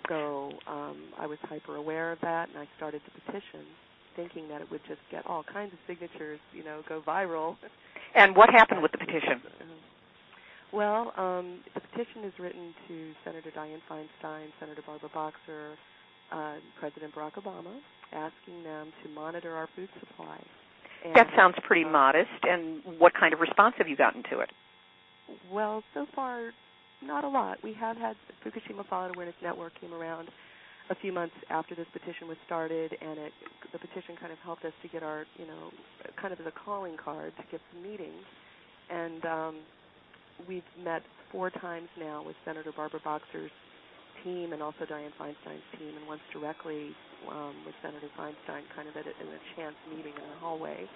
So 0.08 0.52
um, 0.66 0.98
I 1.18 1.26
was 1.26 1.38
hyper 1.42 1.76
aware 1.76 2.12
of 2.12 2.20
that, 2.20 2.48
and 2.50 2.58
I 2.58 2.68
started 2.76 3.00
the 3.04 3.20
petition 3.20 3.64
thinking 4.16 4.48
that 4.48 4.60
it 4.60 4.70
would 4.70 4.82
just 4.86 5.00
get 5.10 5.26
all 5.26 5.42
kinds 5.42 5.72
of 5.72 5.78
signatures, 5.86 6.38
you 6.52 6.62
know, 6.62 6.82
go 6.88 7.02
viral. 7.06 7.56
And 8.14 8.36
what 8.36 8.50
happened 8.50 8.82
with 8.82 8.92
the 8.92 8.98
petition? 8.98 9.40
Well, 10.74 11.12
um, 11.16 11.60
the 11.72 11.80
petition 11.80 12.24
is 12.24 12.32
written 12.40 12.74
to 12.88 13.12
Senator 13.24 13.52
Dianne 13.56 13.78
Feinstein, 13.88 14.46
Senator 14.58 14.82
Barbara 14.84 15.08
Boxer, 15.14 15.78
uh, 16.32 16.56
President 16.80 17.14
Barack 17.14 17.34
Obama, 17.34 17.78
asking 18.12 18.64
them 18.64 18.92
to 19.04 19.08
monitor 19.10 19.54
our 19.54 19.68
food 19.76 19.88
supply. 20.00 20.36
And, 21.04 21.14
that 21.14 21.28
sounds 21.36 21.54
pretty 21.64 21.84
uh, 21.84 21.90
modest. 21.90 22.42
And 22.42 22.82
what 22.98 23.12
kind 23.14 23.32
of 23.32 23.38
response 23.38 23.76
have 23.78 23.86
you 23.86 23.96
gotten 23.96 24.24
to 24.32 24.40
it? 24.40 24.50
Well, 25.52 25.84
so 25.94 26.06
far, 26.12 26.50
not 27.04 27.22
a 27.22 27.28
lot. 27.28 27.58
We 27.62 27.72
have 27.74 27.96
had 27.96 28.16
Fukushima 28.44 28.84
Fallout 28.88 29.14
Awareness 29.14 29.36
Network 29.42 29.80
came 29.80 29.94
around 29.94 30.28
a 30.90 30.96
few 30.96 31.12
months 31.12 31.36
after 31.50 31.76
this 31.76 31.86
petition 31.92 32.26
was 32.26 32.36
started, 32.46 32.96
and 33.00 33.18
it, 33.18 33.32
the 33.72 33.78
petition 33.78 34.16
kind 34.18 34.32
of 34.32 34.38
helped 34.38 34.64
us 34.64 34.72
to 34.82 34.88
get 34.88 35.04
our, 35.04 35.24
you 35.38 35.46
know, 35.46 35.70
kind 36.20 36.32
of 36.32 36.40
as 36.40 36.46
a 36.46 36.52
calling 36.64 36.96
card 37.02 37.32
to 37.36 37.42
get 37.50 37.60
some 37.72 37.80
meetings. 37.80 38.24
And 38.90 39.24
um, 39.24 39.56
we've 40.48 40.66
met 40.82 41.02
four 41.32 41.50
times 41.50 41.88
now 41.98 42.22
with 42.24 42.36
Senator 42.44 42.72
Barbara 42.74 43.00
Boxer's 43.02 43.50
team 44.22 44.52
and 44.52 44.62
also 44.62 44.84
Dianne 44.84 45.12
Feinstein's 45.20 45.68
team, 45.78 45.96
and 45.96 46.06
once 46.06 46.20
directly 46.32 46.90
um, 47.30 47.54
with 47.66 47.74
Senator 47.82 48.08
Feinstein, 48.18 48.62
kind 48.74 48.88
of 48.88 48.96
at 48.96 49.06
a, 49.06 49.12
in 49.20 49.28
a 49.28 49.40
chance 49.56 49.76
meeting 49.90 50.12
in 50.12 50.28
the 50.30 50.38
hallway, 50.40 50.88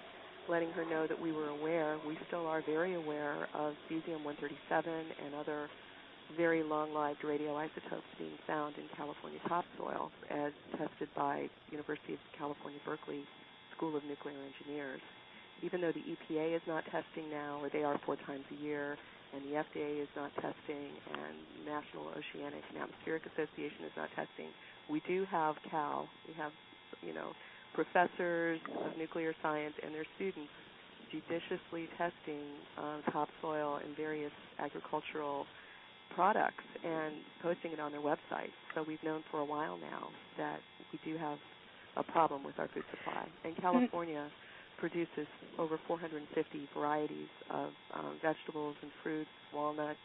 letting 0.48 0.70
her 0.72 0.84
know 0.84 1.06
that 1.06 1.20
we 1.20 1.32
were 1.32 1.48
aware. 1.48 1.98
We 2.06 2.18
still 2.28 2.46
are 2.46 2.62
very 2.64 2.94
aware 2.94 3.48
of 3.54 3.74
cesium-137 3.90 4.86
and 4.86 5.34
other 5.34 5.68
very 6.36 6.62
long-lived 6.62 7.22
radioisotopes 7.24 8.12
being 8.18 8.36
found 8.46 8.76
in 8.76 8.84
California 8.96 9.38
topsoil 9.48 10.10
as 10.30 10.52
tested 10.76 11.08
by 11.16 11.48
University 11.70 12.14
of 12.14 12.20
California, 12.36 12.78
Berkeley 12.84 13.24
School 13.76 13.96
of 13.96 14.04
Nuclear 14.04 14.36
Engineers. 14.36 15.00
Even 15.62 15.80
though 15.80 15.92
the 15.92 16.04
EPA 16.04 16.54
is 16.54 16.62
not 16.68 16.84
testing 16.84 17.30
now, 17.30 17.58
or 17.62 17.70
they 17.70 17.82
are 17.82 17.98
four 18.04 18.16
times 18.26 18.44
a 18.52 18.62
year, 18.62 18.96
and 19.34 19.44
the 19.44 19.60
FDA 19.60 20.02
is 20.02 20.08
not 20.16 20.32
testing, 20.34 20.88
and 21.12 21.36
National 21.64 22.08
Oceanic 22.16 22.64
and 22.72 22.82
Atmospheric 22.82 23.24
Association 23.26 23.84
is 23.84 23.92
not 23.96 24.08
testing, 24.16 24.48
we 24.88 25.02
do 25.06 25.26
have 25.30 25.56
CAL. 25.70 26.08
We 26.26 26.34
have, 26.34 26.52
you 27.02 27.12
know, 27.12 27.32
professors 27.74 28.60
of 28.84 28.96
nuclear 28.96 29.34
science 29.42 29.74
and 29.84 29.94
their 29.94 30.06
students 30.16 30.50
judiciously 31.12 31.88
testing 31.96 32.44
uh, 32.76 33.00
topsoil 33.12 33.80
and 33.84 33.96
various 33.96 34.32
agricultural 34.58 35.46
products 36.14 36.64
and 36.84 37.14
posting 37.42 37.72
it 37.72 37.80
on 37.80 37.92
their 37.92 38.00
website. 38.00 38.52
So 38.74 38.84
we've 38.86 39.02
known 39.02 39.22
for 39.30 39.40
a 39.40 39.44
while 39.44 39.78
now 39.78 40.08
that 40.36 40.60
we 40.92 40.98
do 41.04 41.18
have 41.18 41.38
a 41.96 42.02
problem 42.02 42.44
with 42.44 42.58
our 42.58 42.68
food 42.68 42.84
supply. 42.90 43.26
And 43.44 43.52
mm-hmm. 43.52 43.62
California 43.62 44.28
mm-hmm. 44.28 44.47
Produces 44.78 45.26
over 45.58 45.78
450 45.86 46.68
varieties 46.74 47.28
of 47.50 47.70
um, 47.94 48.16
vegetables 48.22 48.76
and 48.82 48.90
fruits, 49.02 49.30
walnuts, 49.52 49.98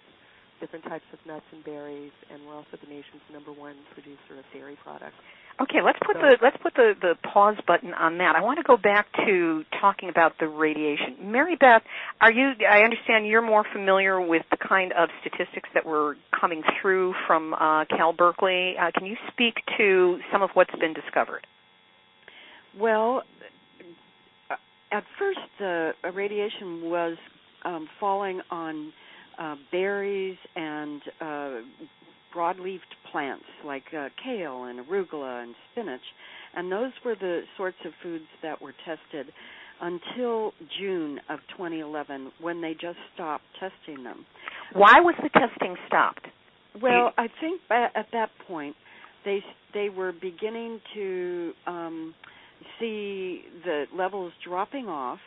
different 0.60 0.86
types 0.86 1.06
of 1.14 1.20
nuts 1.26 1.46
and 1.52 1.64
berries, 1.64 2.12
and 2.32 2.46
we're 2.46 2.56
also 2.56 2.78
the 2.82 2.88
nation's 2.90 3.22
number 3.32 3.52
one 3.52 3.76
producer 3.94 4.40
of 4.40 4.46
dairy 4.54 4.78
products. 4.84 5.16
Okay, 5.62 5.82
let's 5.86 6.00
put 6.04 6.16
the 6.16 6.38
let's 6.42 6.58
put 6.64 6.74
the, 6.74 6.94
the 7.00 7.14
pause 7.32 7.58
button 7.68 7.94
on 7.94 8.18
that. 8.18 8.36
I 8.36 8.42
want 8.42 8.58
to 8.58 8.64
go 8.64 8.76
back 8.76 9.06
to 9.26 9.64
talking 9.80 10.10
about 10.10 10.34
the 10.40 10.48
radiation. 10.48 11.32
Mary 11.32 11.56
Beth, 11.56 11.84
are 12.22 12.32
you 12.32 12.54
I 12.68 12.80
understand 12.80 13.28
you're 13.28 13.44
more 13.44 13.64
familiar 13.72 14.20
with 14.20 14.42
the 14.50 14.58
kind 14.58 14.94
of 14.94 15.10
statistics 15.22 15.70
that 15.76 15.86
were 15.86 16.16
coming 16.40 16.64
through 16.82 17.14
from 17.28 17.54
uh, 17.54 17.86
Cal 17.86 18.14
Berkeley. 18.14 18.74
Uh, 18.82 18.90
can 18.98 19.06
you 19.06 19.16
speak 19.32 19.56
to 19.78 20.18
some 20.32 20.42
of 20.42 20.50
what's 20.56 20.74
been 20.80 20.94
discovered? 20.94 21.46
Well, 22.80 23.22
at 24.94 25.04
first 25.18 25.40
the 25.60 25.92
radiation 26.14 26.90
was 26.90 27.18
um, 27.66 27.88
falling 28.00 28.42
on 28.52 28.94
uh, 29.40 29.56
berries 29.72 30.38
and 30.56 31.02
uh, 31.20 31.52
broad-leafed 32.34 32.96
plants 33.12 33.46
like 33.66 33.84
uh, 33.98 34.10
kale 34.24 34.66
and 34.66 34.80
arugula 34.86 35.44
and 35.44 35.56
spinach, 35.72 36.02
and 36.56 36.72
those 36.72 36.92
were 37.04 37.16
the 37.16 37.42
sorts 37.58 37.78
of 37.86 37.92
foods 38.02 38.26
that 38.42 38.62
were 38.62 38.74
tested 38.86 39.34
until 39.82 40.54
June 40.80 41.20
of 41.30 41.40
2011 41.58 42.32
when 42.40 42.62
they 42.62 42.74
just 42.74 42.98
stopped 43.14 43.44
testing 43.60 44.04
them. 44.04 44.26
Why 44.74 45.00
was 45.00 45.16
the 45.22 45.30
testing 45.30 45.76
stopped? 45.88 46.26
Well, 46.82 47.12
I 47.18 47.28
think 47.40 47.62
at 47.70 48.08
that 48.14 48.30
point 48.48 48.76
they 49.26 49.44
they 49.74 49.90
were 49.90 50.12
beginning 50.12 50.80
to 50.96 51.54
um, 51.68 52.14
see 52.80 53.42
the 53.64 53.86
levels 53.96 54.34
dropping 54.46 54.88
off 54.88 55.20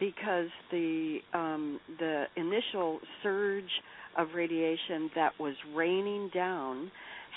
because 0.00 0.48
the 0.70 1.18
um, 1.32 1.80
the 1.98 2.24
initial 2.36 2.98
surge 3.22 3.70
of 4.16 4.28
radiation 4.34 5.10
that 5.14 5.32
was 5.38 5.54
raining 5.74 6.30
down 6.34 6.90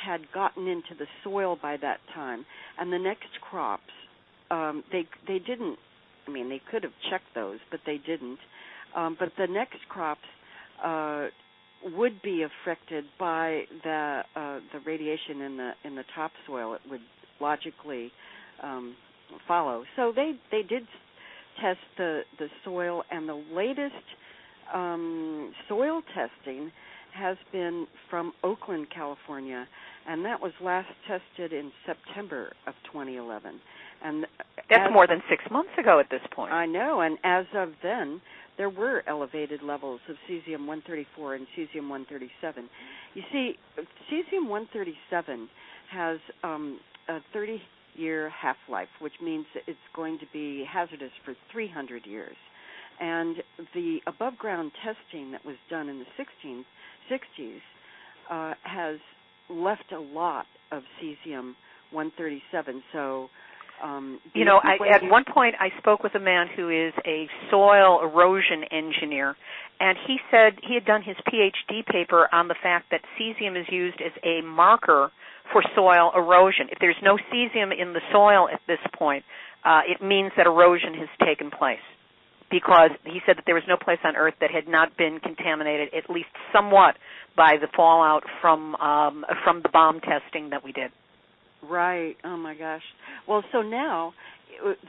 had 0.05 0.21
gotten 0.33 0.67
into 0.67 0.93
the 0.97 1.05
soil 1.23 1.57
by 1.61 1.77
that 1.77 1.99
time, 2.13 2.45
and 2.79 2.91
the 2.91 2.99
next 2.99 3.29
crops 3.41 3.83
um, 4.51 4.83
they 4.91 5.07
they 5.27 5.39
didn't. 5.39 5.77
I 6.27 6.31
mean, 6.31 6.49
they 6.49 6.61
could 6.71 6.83
have 6.83 6.93
checked 7.09 7.35
those, 7.35 7.59
but 7.69 7.81
they 7.85 7.97
didn't. 7.97 8.39
Um, 8.95 9.15
but 9.19 9.29
the 9.37 9.47
next 9.47 9.79
crops 9.89 10.21
uh, 10.83 11.27
would 11.95 12.21
be 12.21 12.43
affected 12.43 13.05
by 13.19 13.63
the 13.83 14.21
uh, 14.35 14.59
the 14.73 14.79
radiation 14.85 15.41
in 15.41 15.57
the 15.57 15.71
in 15.83 15.95
the 15.95 16.03
topsoil. 16.15 16.73
It 16.73 16.81
would 16.89 17.01
logically 17.39 18.11
um, 18.63 18.95
follow. 19.47 19.83
So 19.95 20.11
they 20.15 20.33
they 20.51 20.61
did 20.61 20.83
test 21.61 21.79
the 21.97 22.21
the 22.39 22.47
soil, 22.63 23.03
and 23.11 23.27
the 23.27 23.41
latest 23.53 23.93
um, 24.73 25.53
soil 25.67 26.01
testing 26.13 26.71
has 27.13 27.37
been 27.51 27.87
from 28.09 28.33
Oakland, 28.43 28.87
California, 28.93 29.65
and 30.07 30.25
that 30.25 30.41
was 30.41 30.51
last 30.61 30.89
tested 31.07 31.53
in 31.53 31.71
September 31.85 32.51
of 32.67 32.73
2011. 32.91 33.59
And 34.03 34.25
that's 34.69 34.91
more 34.91 35.07
than 35.07 35.21
six 35.29 35.43
months 35.49 35.71
ago 35.79 35.99
at 35.99 36.09
this 36.09 36.21
point. 36.31 36.51
I 36.51 36.65
know, 36.65 37.01
and 37.01 37.17
as 37.23 37.45
of 37.55 37.69
then, 37.81 38.21
there 38.57 38.69
were 38.69 39.03
elevated 39.07 39.61
levels 39.63 40.01
of 40.09 40.15
cesium 40.29 40.67
134 40.67 41.35
and 41.35 41.47
cesium 41.57 41.89
137. 41.89 42.69
You 43.13 43.23
see, 43.31 43.57
cesium 44.11 44.49
137 44.49 45.49
has 45.91 46.19
um, 46.43 46.79
a 47.07 47.19
30 47.33 47.61
year 47.95 48.29
half 48.29 48.57
life, 48.69 48.87
which 48.99 49.13
means 49.23 49.45
it's 49.67 49.77
going 49.95 50.19
to 50.19 50.25
be 50.33 50.65
hazardous 50.71 51.11
for 51.23 51.35
300 51.51 52.05
years. 52.05 52.35
And 52.99 53.37
the 53.73 53.99
above 54.07 54.37
ground 54.37 54.71
testing 54.83 55.31
that 55.31 55.45
was 55.45 55.55
done 55.69 55.89
in 55.89 55.99
the 55.99 56.05
16, 56.17 56.65
60s 57.11 57.57
uh, 58.29 58.53
has 58.63 58.99
left 59.49 59.91
a 59.91 59.99
lot 59.99 60.45
of 60.71 60.83
cesium 61.01 61.53
137. 61.91 62.83
So 62.93 63.29
um, 63.83 64.19
you 64.33 64.45
know, 64.45 64.59
I, 64.63 64.77
at 64.95 65.03
one 65.03 65.25
point 65.31 65.55
I 65.59 65.77
spoke 65.79 66.01
with 66.03 66.15
a 66.15 66.19
man 66.19 66.47
who 66.55 66.69
is 66.69 66.93
a 67.05 67.27
soil 67.51 67.99
erosion 68.01 68.63
engineer, 68.71 69.35
and 69.79 69.97
he 70.07 70.17
said 70.31 70.53
he 70.65 70.75
had 70.75 70.85
done 70.85 71.03
his 71.03 71.15
PhD 71.27 71.85
paper 71.85 72.29
on 72.31 72.47
the 72.47 72.55
fact 72.61 72.91
that 72.91 73.01
cesium 73.19 73.59
is 73.59 73.67
used 73.69 74.01
as 74.01 74.11
a 74.23 74.41
marker 74.41 75.11
for 75.51 75.63
soil 75.75 76.11
erosion. 76.15 76.67
If 76.71 76.79
there's 76.79 76.95
no 77.03 77.17
cesium 77.31 77.71
in 77.77 77.93
the 77.93 78.01
soil 78.11 78.47
at 78.51 78.59
this 78.67 78.79
point, 78.97 79.23
uh, 79.63 79.81
it 79.87 80.03
means 80.03 80.31
that 80.37 80.45
erosion 80.45 80.93
has 80.95 81.09
taken 81.25 81.51
place. 81.51 81.83
Because 82.51 82.91
he 83.03 83.19
said 83.25 83.37
that 83.37 83.43
there 83.45 83.55
was 83.55 83.63
no 83.67 83.75
place 83.75 83.97
on 84.03 84.15
Earth 84.15 84.35
that 84.39 84.51
had 84.51 84.67
not 84.67 84.95
been 84.97 85.19
contaminated, 85.19 85.89
at 85.95 86.09
least 86.09 86.29
somewhat, 86.53 86.95
by 87.35 87.55
the 87.59 87.67
fallout 87.75 88.23
from 88.39 88.75
um, 88.75 89.25
from 89.43 89.61
the 89.63 89.69
bomb 89.69 89.99
testing 89.99 90.51
that 90.51 90.63
we 90.63 90.71
did. 90.71 90.91
Right. 91.67 92.15
Oh 92.23 92.37
my 92.37 92.53
gosh. 92.55 92.83
Well, 93.27 93.43
so 93.51 93.61
now 93.61 94.13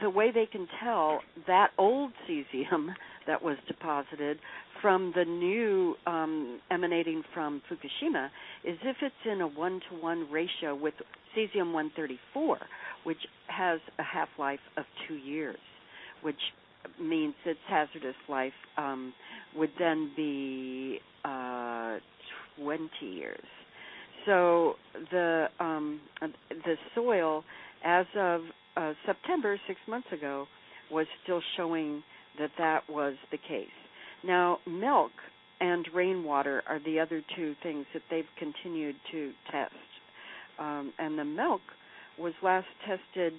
the 0.01 0.09
way 0.09 0.31
they 0.31 0.45
can 0.45 0.67
tell 0.83 1.21
that 1.47 1.71
old 1.77 2.11
cesium 2.29 2.89
that 3.27 3.41
was 3.43 3.57
deposited 3.67 4.39
from 4.81 5.11
the 5.15 5.25
new 5.25 5.95
um, 6.05 6.59
emanating 6.71 7.23
from 7.33 7.61
Fukushima 7.69 8.27
is 8.63 8.77
if 8.83 8.97
it's 9.01 9.15
in 9.25 9.41
a 9.41 9.47
one 9.47 9.81
to 9.89 9.95
one 10.01 10.27
ratio 10.31 10.75
with 10.75 10.93
cesium 11.35 11.73
134, 11.73 12.57
which 13.03 13.17
has 13.47 13.79
a 13.99 14.03
half 14.03 14.29
life 14.39 14.59
of 14.77 14.85
two 15.07 15.15
years, 15.15 15.57
which 16.21 16.35
means 17.01 17.33
its 17.45 17.59
hazardous 17.67 18.15
life 18.29 18.53
um, 18.77 19.13
would 19.55 19.71
then 19.77 20.11
be 20.15 20.99
uh, 21.25 21.97
20 22.61 22.89
years. 23.01 23.43
So 24.25 24.73
the 25.11 25.47
um, 25.59 26.01
the 26.19 26.75
soil, 26.93 27.43
as 27.85 28.05
of 28.17 28.41
uh, 28.75 28.93
September 29.05 29.57
six 29.67 29.79
months 29.87 30.07
ago, 30.11 30.47
was 30.91 31.07
still 31.23 31.41
showing 31.55 32.03
that 32.39 32.51
that 32.57 32.89
was 32.89 33.15
the 33.31 33.37
case. 33.37 33.67
Now, 34.23 34.59
milk 34.65 35.11
and 35.59 35.87
rainwater 35.93 36.63
are 36.67 36.79
the 36.83 36.99
other 36.99 37.21
two 37.35 37.55
things 37.63 37.85
that 37.93 38.03
they've 38.09 38.25
continued 38.37 38.95
to 39.11 39.31
test. 39.51 39.73
Um, 40.59 40.93
and 40.99 41.17
the 41.17 41.25
milk 41.25 41.61
was 42.17 42.33
last 42.43 42.67
tested. 42.85 43.33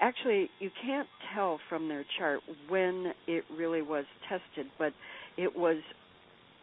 Actually, 0.00 0.50
you 0.58 0.70
can't 0.84 1.08
tell 1.34 1.58
from 1.68 1.88
their 1.88 2.04
chart 2.18 2.40
when 2.68 3.12
it 3.26 3.44
really 3.54 3.82
was 3.82 4.04
tested, 4.28 4.70
but 4.78 4.92
it 5.36 5.54
was 5.56 5.76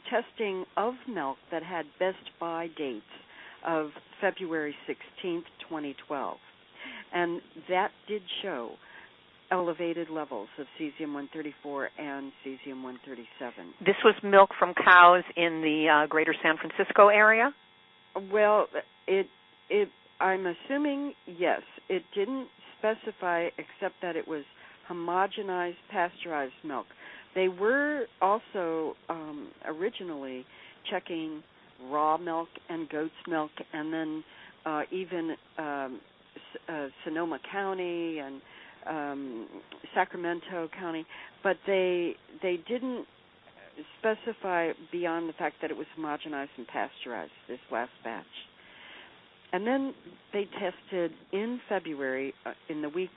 testing 0.09 0.65
of 0.77 0.93
milk 1.07 1.37
that 1.51 1.63
had 1.63 1.85
best 1.99 2.17
buy 2.39 2.67
dates 2.77 3.03
of 3.65 3.89
February 4.21 4.75
16th, 4.87 5.43
2012. 5.69 6.37
And 7.13 7.41
that 7.69 7.91
did 8.07 8.21
show 8.41 8.71
elevated 9.51 10.09
levels 10.09 10.47
of 10.59 10.67
cesium 10.79 11.13
134 11.13 11.89
and 11.97 12.31
cesium 12.45 12.83
137. 12.83 13.73
This 13.85 13.95
was 14.03 14.15
milk 14.23 14.51
from 14.59 14.73
cows 14.73 15.23
in 15.35 15.61
the 15.61 16.03
uh, 16.03 16.07
greater 16.07 16.35
San 16.43 16.55
Francisco 16.57 17.07
area? 17.07 17.51
Well, 18.31 18.67
it 19.07 19.27
it 19.69 19.89
I'm 20.19 20.45
assuming 20.45 21.13
yes. 21.25 21.61
It 21.87 22.03
didn't 22.13 22.47
specify 22.77 23.47
except 23.57 23.95
that 24.01 24.15
it 24.15 24.27
was 24.27 24.43
homogenized 24.89 25.75
pasteurized 25.91 26.53
milk. 26.63 26.85
They 27.35 27.47
were 27.47 28.05
also 28.21 28.95
um, 29.07 29.49
originally 29.65 30.45
checking 30.89 31.43
raw 31.89 32.17
milk 32.17 32.49
and 32.69 32.89
goat's 32.89 33.13
milk, 33.27 33.51
and 33.71 33.93
then 33.93 34.23
uh, 34.65 34.81
even 34.91 35.35
um, 35.57 36.01
uh, 36.67 36.87
Sonoma 37.03 37.39
County 37.51 38.19
and 38.19 38.41
um, 38.87 39.47
Sacramento 39.93 40.69
County, 40.79 41.05
but 41.43 41.57
they 41.65 42.15
they 42.41 42.59
didn't 42.67 43.05
specify 43.99 44.71
beyond 44.91 45.29
the 45.29 45.33
fact 45.33 45.55
that 45.61 45.71
it 45.71 45.77
was 45.77 45.87
homogenized 45.97 46.49
and 46.57 46.67
pasteurized 46.67 47.31
this 47.47 47.59
last 47.71 47.91
batch. 48.03 48.25
And 49.53 49.65
then 49.65 49.93
they 50.33 50.47
tested 50.59 51.11
in 51.31 51.59
February, 51.69 52.33
uh, 52.45 52.51
in 52.67 52.81
the 52.81 52.89
week 52.89 53.09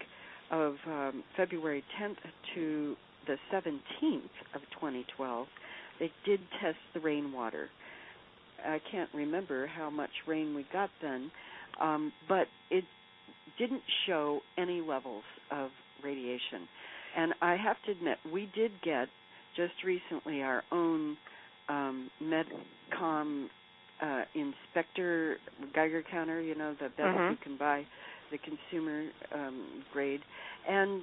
of 0.50 0.76
um, 0.86 1.24
February 1.36 1.82
10th 2.00 2.16
to 2.54 2.96
the 3.26 3.36
17th 3.52 4.20
of 4.54 4.62
2012, 4.80 5.46
they 5.98 6.10
did 6.24 6.40
test 6.60 6.78
the 6.94 7.00
rainwater 7.00 7.68
I 8.64 8.80
can't 8.90 9.10
remember 9.14 9.66
how 9.66 9.90
much 9.90 10.10
rain 10.26 10.54
we 10.54 10.66
got 10.72 10.90
then, 11.00 11.30
um, 11.80 12.12
but 12.28 12.46
it 12.70 12.84
didn't 13.58 13.82
show 14.06 14.40
any 14.58 14.80
levels 14.80 15.24
of 15.50 15.70
radiation. 16.04 16.68
And 17.16 17.34
I 17.42 17.56
have 17.56 17.76
to 17.86 17.92
admit, 17.92 18.18
we 18.32 18.48
did 18.54 18.72
get 18.82 19.08
just 19.56 19.74
recently 19.84 20.42
our 20.42 20.62
own 20.72 21.16
um, 21.68 22.10
Medcom 22.22 23.46
uh, 24.02 24.22
inspector 24.34 25.36
Geiger 25.74 26.02
counter, 26.10 26.40
you 26.40 26.54
know, 26.54 26.74
the 26.80 26.88
best 26.88 27.00
mm-hmm. 27.00 27.30
you 27.32 27.36
can 27.42 27.56
buy, 27.56 27.86
the 28.30 28.38
consumer 28.38 29.04
um, 29.34 29.84
grade, 29.92 30.20
and 30.68 31.02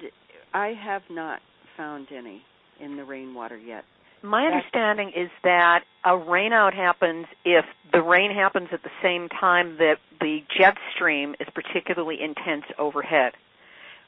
I 0.52 0.74
have 0.84 1.02
not 1.10 1.40
found 1.76 2.08
any 2.14 2.42
in 2.80 2.96
the 2.96 3.04
rainwater 3.04 3.56
yet. 3.56 3.84
My 4.22 4.46
understanding 4.46 5.12
is 5.16 5.30
that 5.44 5.84
a 6.04 6.10
rainout 6.10 6.74
happens 6.74 7.26
if 7.44 7.64
the 7.92 8.02
rain 8.02 8.30
happens 8.30 8.68
at 8.72 8.82
the 8.82 8.90
same 9.02 9.28
time 9.28 9.76
that 9.78 9.96
the 10.20 10.40
jet 10.58 10.76
stream 10.94 11.34
is 11.40 11.48
particularly 11.54 12.18
intense 12.20 12.64
overhead. 12.78 13.32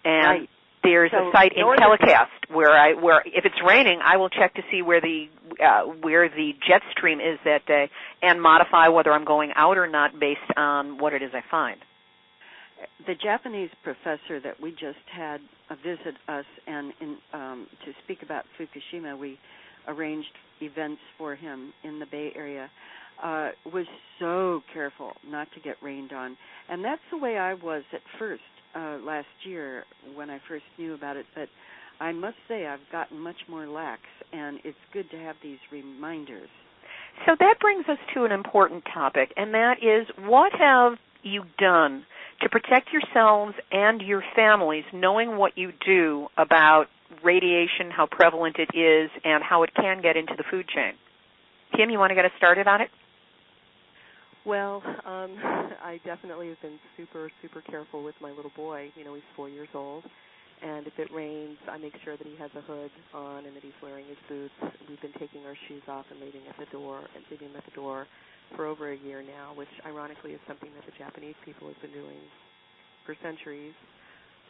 And 0.04 0.40
right. 0.40 0.48
there's 0.82 1.10
so 1.10 1.28
a 1.28 1.32
site 1.32 1.52
Intellicast 1.56 2.50
where 2.50 2.72
I 2.72 2.94
where 2.94 3.22
if 3.24 3.44
it's 3.44 3.60
raining, 3.66 4.00
I 4.04 4.16
will 4.18 4.28
check 4.28 4.54
to 4.54 4.62
see 4.70 4.82
where 4.82 5.00
the 5.00 5.26
uh, 5.64 5.82
where 6.00 6.28
the 6.28 6.52
jet 6.66 6.82
stream 6.90 7.20
is 7.20 7.38
that 7.44 7.64
day 7.66 7.88
and 8.20 8.42
modify 8.42 8.88
whether 8.88 9.12
I'm 9.12 9.24
going 9.24 9.52
out 9.56 9.78
or 9.78 9.86
not 9.86 10.18
based 10.18 10.40
on 10.56 10.98
what 10.98 11.14
it 11.14 11.22
is 11.22 11.30
I 11.32 11.42
find. 11.50 11.78
The 13.06 13.14
Japanese 13.14 13.70
professor 13.82 14.40
that 14.40 14.60
we 14.60 14.72
just 14.72 15.06
had 15.10 15.40
visit 15.84 16.16
us 16.28 16.44
and 16.66 16.92
in, 17.00 17.16
um, 17.32 17.66
to 17.84 17.92
speak 18.04 18.22
about 18.22 18.44
Fukushima, 18.58 19.18
we 19.18 19.38
arranged 19.88 20.28
events 20.60 21.00
for 21.18 21.34
him 21.34 21.72
in 21.84 21.98
the 21.98 22.06
Bay 22.06 22.32
Area, 22.36 22.70
uh, 23.22 23.50
was 23.72 23.86
so 24.18 24.62
careful 24.72 25.12
not 25.26 25.48
to 25.54 25.60
get 25.60 25.76
rained 25.82 26.12
on. 26.12 26.36
And 26.68 26.84
that's 26.84 27.02
the 27.10 27.18
way 27.18 27.38
I 27.38 27.54
was 27.54 27.82
at 27.92 28.00
first 28.18 28.42
uh, 28.74 28.98
last 29.04 29.26
year 29.44 29.84
when 30.14 30.30
I 30.30 30.40
first 30.48 30.64
knew 30.78 30.94
about 30.94 31.16
it. 31.16 31.26
But 31.34 31.48
I 32.00 32.12
must 32.12 32.36
say 32.48 32.66
I've 32.66 32.80
gotten 32.90 33.18
much 33.18 33.36
more 33.48 33.66
lax, 33.66 34.02
and 34.32 34.58
it's 34.64 34.78
good 34.92 35.10
to 35.10 35.18
have 35.18 35.36
these 35.42 35.58
reminders. 35.70 36.48
So 37.26 37.36
that 37.38 37.56
brings 37.60 37.84
us 37.88 37.98
to 38.14 38.24
an 38.24 38.32
important 38.32 38.84
topic, 38.92 39.32
and 39.36 39.54
that 39.54 39.76
is 39.82 40.06
what 40.26 40.52
have 40.58 40.94
you 41.22 41.44
done 41.58 42.04
to 42.40 42.48
protect 42.48 42.88
yourselves 42.92 43.54
and 43.70 44.00
your 44.00 44.24
families, 44.34 44.84
knowing 44.92 45.36
what 45.36 45.56
you 45.56 45.72
do 45.86 46.26
about 46.36 46.86
radiation, 47.22 47.90
how 47.90 48.06
prevalent 48.10 48.56
it 48.58 48.76
is, 48.76 49.10
and 49.24 49.42
how 49.42 49.62
it 49.62 49.70
can 49.74 50.02
get 50.02 50.16
into 50.16 50.34
the 50.36 50.44
food 50.50 50.66
chain? 50.68 50.94
Kim, 51.76 51.90
you 51.90 51.98
want 51.98 52.10
to 52.10 52.14
get 52.14 52.24
us 52.24 52.32
started 52.36 52.66
on 52.66 52.80
it? 52.80 52.90
Well, 54.44 54.82
um, 55.06 55.36
I 55.82 56.00
definitely 56.04 56.48
have 56.48 56.60
been 56.60 56.78
super, 56.96 57.30
super 57.40 57.60
careful 57.62 58.02
with 58.02 58.14
my 58.20 58.30
little 58.30 58.52
boy. 58.56 58.90
You 58.96 59.04
know, 59.04 59.14
he's 59.14 59.26
four 59.36 59.48
years 59.48 59.68
old, 59.74 60.04
and 60.62 60.86
if 60.86 60.98
it 60.98 61.08
rains, 61.14 61.58
I 61.70 61.78
make 61.78 61.94
sure 62.04 62.16
that 62.16 62.26
he 62.26 62.36
has 62.38 62.50
a 62.56 62.60
hood 62.62 62.90
on 63.14 63.46
and 63.46 63.56
that 63.56 63.62
he's 63.62 63.76
wearing 63.82 64.06
his 64.06 64.18
boots. 64.28 64.54
We've 64.88 65.00
been 65.00 65.14
taking 65.18 65.46
our 65.46 65.56
shoes 65.68 65.82
off 65.88 66.06
and 66.10 66.20
leaving 66.20 66.42
at 66.48 66.58
the 66.58 66.70
door 66.70 67.00
and 67.14 67.24
leaving 67.30 67.48
at 67.56 67.64
the 67.64 67.74
door 67.74 68.06
for 68.56 68.66
over 68.66 68.92
a 68.92 68.96
year 68.96 69.22
now, 69.22 69.54
which 69.54 69.70
ironically 69.86 70.32
is 70.32 70.40
something 70.46 70.70
that 70.74 70.84
the 70.86 70.96
Japanese 70.98 71.36
people 71.44 71.68
have 71.68 71.80
been 71.80 71.92
doing 71.92 72.18
for 73.06 73.16
centuries. 73.22 73.74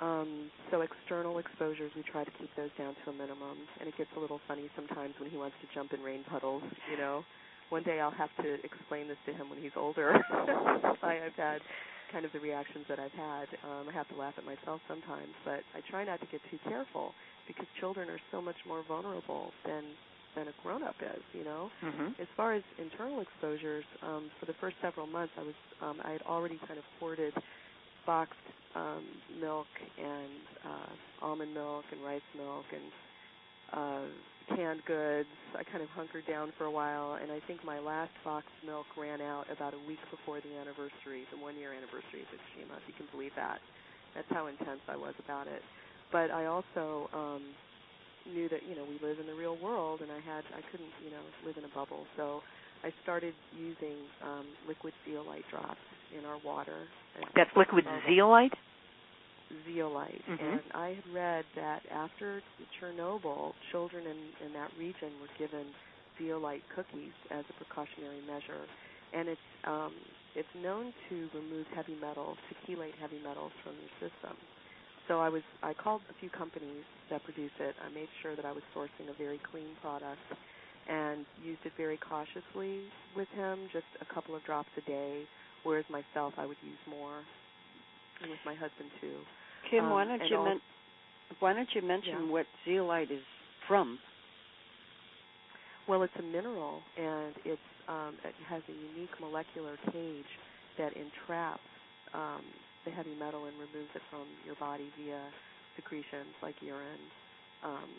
Um, 0.00 0.50
so 0.70 0.80
external 0.80 1.38
exposures, 1.38 1.92
we 1.94 2.02
try 2.02 2.24
to 2.24 2.30
keep 2.38 2.50
those 2.56 2.70
down 2.78 2.96
to 3.04 3.10
a 3.10 3.12
minimum, 3.12 3.58
and 3.78 3.88
it 3.88 3.96
gets 3.96 4.10
a 4.16 4.20
little 4.20 4.40
funny 4.48 4.68
sometimes 4.74 5.14
when 5.20 5.30
he 5.30 5.36
wants 5.36 5.56
to 5.60 5.68
jump 5.74 5.92
in 5.92 6.00
rain 6.00 6.24
puddles. 6.28 6.62
You 6.90 6.98
know, 6.98 7.24
one 7.68 7.82
day 7.82 8.00
I'll 8.00 8.10
have 8.10 8.30
to 8.42 8.54
explain 8.64 9.08
this 9.08 9.18
to 9.26 9.32
him 9.32 9.48
when 9.50 9.60
he's 9.60 9.76
older. 9.76 10.18
why 11.00 11.20
I've 11.24 11.36
had 11.36 11.60
kind 12.12 12.24
of 12.24 12.32
the 12.32 12.40
reactions 12.40 12.84
that 12.88 12.98
I've 12.98 13.16
had. 13.16 13.48
Um, 13.64 13.88
I 13.88 13.92
have 13.92 14.08
to 14.08 14.16
laugh 14.16 14.34
at 14.36 14.44
myself 14.44 14.80
sometimes, 14.86 15.32
but 15.44 15.64
I 15.74 15.80
try 15.88 16.04
not 16.04 16.20
to 16.20 16.26
get 16.26 16.40
too 16.50 16.58
careful 16.68 17.14
because 17.48 17.66
children 17.80 18.08
are 18.08 18.20
so 18.30 18.40
much 18.40 18.56
more 18.66 18.84
vulnerable 18.86 19.50
than 19.66 19.84
than 20.36 20.48
a 20.48 20.54
grown 20.62 20.82
up 20.82 20.96
is. 21.00 21.22
You 21.32 21.44
know, 21.44 21.70
mm-hmm. 21.82 22.20
as 22.20 22.28
far 22.36 22.54
as 22.54 22.62
internal 22.78 23.20
exposures, 23.20 23.84
um, 24.02 24.30
for 24.38 24.46
the 24.46 24.54
first 24.60 24.76
several 24.80 25.06
months, 25.06 25.32
I 25.38 25.42
was 25.42 25.58
um, 25.80 25.96
I 26.04 26.12
had 26.12 26.22
already 26.22 26.60
kind 26.68 26.78
of 26.78 26.84
hoarded 27.00 27.32
boxed 28.06 28.34
um, 28.74 29.04
milk 29.40 29.66
and 29.98 30.32
uh, 30.64 31.24
almond 31.26 31.54
milk 31.54 31.84
and 31.92 32.02
rice 32.04 32.24
milk 32.36 32.64
and 32.72 32.86
uh, 33.72 34.56
canned 34.56 34.82
goods. 34.86 35.28
I 35.56 35.62
kind 35.64 35.82
of 35.82 35.88
hunkered 35.90 36.26
down 36.26 36.52
for 36.58 36.64
a 36.64 36.70
while, 36.70 37.18
and 37.20 37.30
I 37.30 37.40
think 37.46 37.64
my 37.64 37.78
last 37.78 38.12
box 38.24 38.46
milk 38.66 38.86
ran 38.98 39.20
out 39.20 39.46
about 39.50 39.74
a 39.74 39.82
week 39.86 40.00
before 40.10 40.40
the 40.40 40.52
anniversary, 40.58 41.24
the 41.30 41.38
one 41.38 41.56
year 41.56 41.72
anniversary 41.72 42.24
of 42.24 42.28
Fukushima, 42.32 42.76
if 42.76 42.84
you 42.88 42.94
can 42.96 43.06
believe 43.12 43.32
that. 43.36 43.60
That's 44.14 44.28
how 44.30 44.46
intense 44.46 44.80
I 44.88 44.96
was 44.96 45.14
about 45.24 45.46
it. 45.46 45.62
But 46.10 46.30
I 46.30 46.46
also 46.46 47.08
um, 47.14 47.42
knew 48.28 48.48
that 48.48 48.60
you 48.68 48.76
know 48.76 48.84
we 48.84 49.00
live 49.00 49.20
in 49.20 49.26
the 49.26 49.34
real 49.34 49.56
world, 49.56 50.00
and 50.00 50.10
I 50.10 50.20
had 50.20 50.44
I 50.52 50.60
couldn't 50.70 50.92
you 51.04 51.10
know 51.10 51.24
live 51.46 51.56
in 51.56 51.64
a 51.64 51.72
bubble, 51.72 52.04
so 52.16 52.42
I 52.84 52.92
started 53.02 53.32
using 53.56 53.96
um, 54.20 54.44
liquid 54.68 54.92
zeolite 55.06 55.44
drops 55.50 55.80
in 56.16 56.24
our 56.24 56.38
water. 56.44 56.86
That's 57.34 57.50
liquid 57.56 57.84
zeolite 58.08 58.52
zeolite. 59.66 60.22
Mm-hmm. 60.28 60.44
And 60.44 60.60
I 60.74 60.88
had 60.96 61.14
read 61.14 61.44
that 61.56 61.80
after 61.92 62.42
Chernobyl, 62.80 63.52
children 63.70 64.04
in, 64.06 64.46
in 64.46 64.52
that 64.54 64.70
region 64.78 65.12
were 65.20 65.32
given 65.38 65.66
zeolite 66.18 66.62
cookies 66.74 67.12
as 67.30 67.44
a 67.48 67.54
precautionary 67.64 68.20
measure. 68.26 68.64
And 69.12 69.28
it's 69.28 69.48
um, 69.64 69.92
it's 70.34 70.48
known 70.56 70.92
to 71.10 71.28
remove 71.34 71.66
heavy 71.76 71.96
metals, 72.00 72.38
to 72.48 72.54
chelate 72.64 72.96
heavy 72.96 73.20
metals 73.22 73.52
from 73.62 73.76
your 73.76 73.92
system. 74.00 74.36
So 75.08 75.20
I 75.20 75.28
was 75.28 75.42
I 75.62 75.74
called 75.74 76.00
a 76.08 76.16
few 76.20 76.30
companies 76.30 76.84
that 77.10 77.22
produce 77.24 77.52
it. 77.60 77.74
I 77.84 77.92
made 77.92 78.08
sure 78.22 78.34
that 78.36 78.46
I 78.46 78.52
was 78.52 78.62
sourcing 78.74 79.12
a 79.12 79.16
very 79.18 79.40
clean 79.50 79.76
product 79.82 80.24
and 80.88 81.26
used 81.44 81.60
it 81.64 81.72
very 81.76 81.98
cautiously 81.98 82.88
with 83.14 83.28
him, 83.36 83.68
just 83.72 83.86
a 84.00 84.14
couple 84.14 84.34
of 84.34 84.42
drops 84.44 84.70
a 84.78 84.80
day. 84.88 85.22
Whereas 85.64 85.84
myself, 85.90 86.34
I 86.38 86.46
would 86.46 86.56
use 86.62 86.78
more, 86.88 87.24
and 88.20 88.30
with 88.30 88.40
my 88.44 88.54
husband 88.54 88.90
too. 89.00 89.24
Kim, 89.70 89.84
Um, 89.86 89.90
why 89.92 90.04
don't 90.04 90.30
you 90.30 90.42
men- 90.44 90.60
why 91.38 91.52
don't 91.52 91.74
you 91.74 91.82
mention 91.82 92.26
Yeah. 92.26 92.32
what 92.32 92.46
zeolite 92.64 93.10
is 93.10 93.24
from? 93.66 93.98
Well, 95.88 96.02
it's 96.02 96.14
a 96.16 96.22
mineral, 96.22 96.82
and 96.96 97.34
it's 97.44 97.60
um, 97.88 98.18
it 98.24 98.34
has 98.46 98.62
a 98.68 98.72
unique 98.72 99.18
molecular 99.20 99.76
cage 99.90 100.38
that 100.78 100.92
entraps 100.96 101.60
um, 102.14 102.44
the 102.84 102.90
heavy 102.90 103.14
metal 103.14 103.46
and 103.46 103.58
removes 103.58 103.90
it 103.94 104.02
from 104.10 104.26
your 104.46 104.54
body 104.56 104.90
via 104.96 105.20
secretions 105.76 106.34
like 106.42 106.54
urine 106.62 107.00
um, 107.64 107.90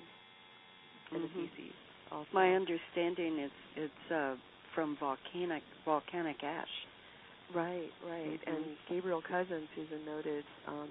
and 1.12 1.22
Mhm. 1.24 1.34
the 1.34 1.50
feces. 1.50 1.76
Also. 2.12 2.30
My 2.32 2.54
understanding 2.56 3.40
is 3.40 3.52
it's 3.76 4.12
uh, 4.12 4.36
from 4.74 4.96
volcanic 4.98 5.64
volcanic 5.86 6.44
ash. 6.44 6.83
Right, 7.52 7.92
right. 8.02 8.40
Mhm. 8.42 8.48
And 8.48 8.78
Gabriel 8.88 9.22
Cousens, 9.22 9.70
who's 9.76 9.92
a 9.92 10.00
noted 10.00 10.46
um, 10.68 10.90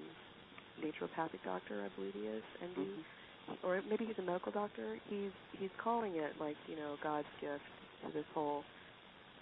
naturopathic 0.79 1.41
doctor, 1.43 1.83
I 1.83 1.89
believe 1.89 2.13
he 2.13 2.27
is, 2.27 2.43
and 2.61 2.75
Mhm. 2.75 3.05
or 3.63 3.81
maybe 3.83 4.05
he's 4.05 4.17
a 4.19 4.21
medical 4.21 4.51
doctor. 4.51 4.99
He's 5.09 5.33
he's 5.51 5.71
calling 5.77 6.15
it 6.15 6.39
like 6.39 6.57
you 6.67 6.75
know 6.75 6.97
God's 7.01 7.27
gift 7.39 7.65
to 8.03 8.11
this 8.11 8.25
whole 8.33 8.65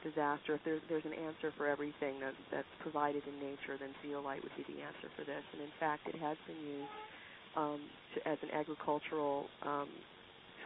disaster. 0.04 0.56
If 0.56 0.63
there's 0.63 0.82
there's 0.89 1.06
an 1.06 1.13
answer 1.13 1.52
for 1.52 1.67
everything 1.67 2.19
that 2.19 2.36
that's 2.52 2.67
provided 2.80 3.28
in 3.28 3.39
nature, 3.39 3.78
then 3.78 3.95
zeolite 4.02 4.43
would 4.43 4.56
be 4.56 4.63
the 4.63 4.82
answer 4.82 5.10
for 5.15 5.24
this. 5.24 5.43
And 5.54 5.62
in 5.62 5.71
fact, 5.80 6.08
it 6.08 6.15
has 6.15 6.38
been 6.47 6.60
used 6.60 6.91
um, 7.56 7.82
to, 8.15 8.28
as 8.28 8.38
an 8.43 8.52
agricultural 8.52 9.50
um, 9.63 9.89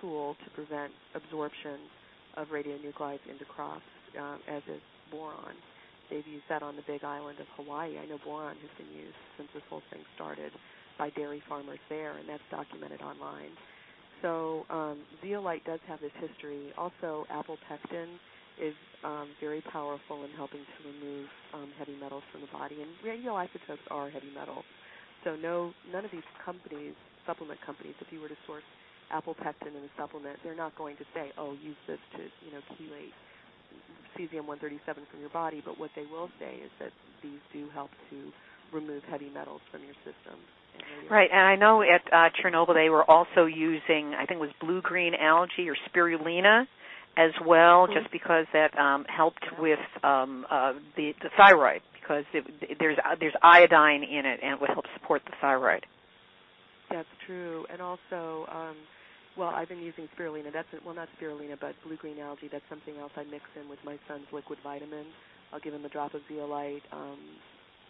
tool 0.01 0.36
to 0.43 0.49
prevent 0.51 0.93
absorption 1.15 1.89
of 2.36 2.49
radionuclides 2.49 3.25
into 3.29 3.45
crops, 3.45 3.86
um, 4.19 4.39
as 4.47 4.63
is 4.67 4.81
boron. 5.12 5.55
They've 6.09 6.27
used 6.27 6.45
that 6.49 6.63
on 6.63 6.75
the 6.75 6.83
Big 6.87 7.03
Island 7.03 7.39
of 7.39 7.47
Hawaii. 7.55 7.97
I 7.97 8.05
know 8.05 8.19
boron 8.23 8.55
has 8.55 8.73
been 8.77 8.91
used 8.95 9.17
since 9.37 9.49
this 9.53 9.63
whole 9.69 9.81
thing 9.91 10.01
started 10.15 10.51
by 10.97 11.09
dairy 11.11 11.41
farmers 11.49 11.79
there, 11.89 12.17
and 12.17 12.27
that's 12.29 12.43
documented 12.51 13.01
online. 13.01 13.51
So 14.21 14.65
um, 14.69 14.99
zeolite 15.21 15.65
does 15.65 15.79
have 15.87 15.99
this 15.99 16.13
history. 16.19 16.71
Also, 16.77 17.25
apple 17.29 17.57
pectin 17.67 18.19
is 18.61 18.73
um, 19.03 19.29
very 19.41 19.61
powerful 19.61 20.23
in 20.23 20.31
helping 20.37 20.61
to 20.61 20.79
remove 20.87 21.27
um, 21.53 21.69
heavy 21.77 21.95
metals 21.99 22.23
from 22.31 22.41
the 22.41 22.51
body, 22.53 22.77
and 22.81 22.89
radioisotopes 23.03 23.83
are 23.91 24.09
heavy 24.09 24.31
metals. 24.33 24.63
So 25.23 25.35
no, 25.35 25.73
none 25.91 26.05
of 26.05 26.11
these 26.11 26.25
companies, 26.43 26.93
supplement 27.25 27.59
companies, 27.65 27.95
if 27.99 28.07
you 28.11 28.21
were 28.21 28.29
to 28.29 28.37
source 28.47 28.63
apple 29.11 29.35
pectin 29.35 29.69
in 29.75 29.83
a 29.83 29.91
supplement, 29.97 30.39
they're 30.43 30.55
not 30.55 30.75
going 30.77 30.97
to 30.97 31.05
say, 31.13 31.31
"Oh, 31.37 31.53
use 31.53 31.77
this 31.87 31.99
to, 32.17 32.21
you 32.23 32.51
know, 32.53 32.61
chelate 32.73 33.13
cesium-137 34.17 35.08
from 35.10 35.19
your 35.19 35.30
body." 35.30 35.62
But 35.63 35.80
what 35.80 35.91
they 35.95 36.06
will 36.12 36.30
say 36.39 36.56
is 36.63 36.71
that 36.80 36.91
these 37.21 37.39
do 37.54 37.69
help 37.73 37.91
to 38.10 38.32
remove 38.71 39.04
heavy 39.10 39.30
metals 39.30 39.62
from 39.71 39.84
your 39.84 39.95
system. 40.04 40.39
And 40.75 41.10
Right, 41.10 41.30
and 41.32 41.41
I 41.41 41.56
know 41.56 41.82
at 41.82 42.01
uh, 42.12 42.30
Chernobyl 42.41 42.73
they 42.73 42.89
were 42.89 43.10
also 43.10 43.45
using, 43.45 44.13
I 44.13 44.25
think 44.25 44.39
it 44.39 44.41
was 44.41 44.51
blue-green 44.60 45.13
algae 45.15 45.69
or 45.69 45.75
spirulina 45.88 46.67
as 47.17 47.32
well, 47.45 47.88
Mhm. 47.88 47.93
just 47.93 48.12
because 48.12 48.45
that 48.51 48.78
um, 48.78 49.06
helped 49.06 49.45
with 49.58 49.80
um, 50.04 50.45
uh, 50.49 50.73
the, 50.97 51.13
the 51.21 51.30
thyroid 51.38 51.82
because 51.93 52.25
it, 52.34 52.78
there's 52.80 52.97
uh, 52.99 53.15
there's 53.19 53.34
iodine 53.41 54.04
in 54.04 54.25
it 54.25 54.39
and 54.43 54.54
it 54.54 54.62
would 54.62 54.69
help 54.69 54.86
support 54.99 55.23
the 55.25 55.32
thyroid. 55.41 55.86
That's 56.89 57.08
true. 57.25 57.65
And 57.71 57.82
also, 57.82 58.45
um, 58.51 58.75
well, 59.38 59.50
I've 59.50 59.69
been 59.69 59.82
using 59.82 60.08
spirulina. 60.17 60.52
That's 60.52 60.67
well, 60.86 60.95
not 60.95 61.10
spirulina, 61.19 61.60
but 61.60 61.76
blue 61.86 61.98
green 61.98 62.19
algae. 62.19 62.50
That's 62.52 62.65
something 62.69 62.95
else 62.98 63.12
I 63.15 63.24
mix 63.24 63.43
in 63.60 63.69
with 63.69 63.80
my 63.84 63.98
son's 64.08 64.28
liquid 64.32 64.60
vitamin. 64.63 65.06
I'll 65.54 65.60
give 65.60 65.74
him 65.74 65.86
a 65.86 65.89
drop 65.89 66.13
of 66.13 66.21
zeolite, 66.28 66.84
um, 66.91 67.19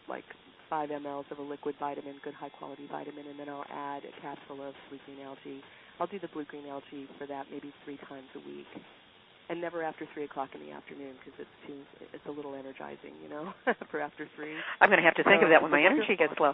like 0.10 0.26
five 0.70 0.90
mLs 0.90 1.30
of 1.32 1.40
a 1.40 1.42
liquid 1.42 1.76
vitamin, 1.80 2.16
good 2.24 2.34
high 2.34 2.50
quality 2.50 2.88
vitamin, 2.92 3.28
and 3.28 3.40
then 3.40 3.50
I'll 3.50 3.66
add 3.70 4.04
a 4.04 4.14
capsule 4.22 4.66
of 4.68 4.74
blue 4.90 5.00
green 5.06 5.26
algae. 5.26 5.62
I'll 6.00 6.08
do 6.08 6.20
the 6.20 6.28
blue 6.30 6.46
green 6.46 6.68
algae 6.68 7.08
for 7.18 7.26
that 7.28 7.46
maybe 7.52 7.72
three 7.86 7.98
times 8.10 8.28
a 8.36 8.42
week, 8.48 8.68
and 9.50 9.62
never 9.62 9.84
after 9.84 10.08
three 10.14 10.26
o'clock 10.26 10.50
in 10.54 10.62
the 10.66 10.74
afternoon 10.74 11.14
because 11.20 11.40
it's 11.40 11.58
too 11.68 11.80
it's 12.14 12.26
a 12.28 12.32
little 12.32 12.56
energizing, 12.56 13.14
you 13.24 13.30
know, 13.30 13.54
for 13.92 14.02
after 14.02 14.28
three. 14.36 14.56
I'm 14.82 14.90
going 14.90 15.00
to 15.00 15.06
have 15.06 15.16
to 15.16 15.24
think 15.24 15.42
So 15.42 15.46
of 15.46 15.52
that 15.52 15.62
when 15.62 15.72
my 15.72 15.84
energy 15.86 16.16
gets 16.18 16.34
low. 16.40 16.54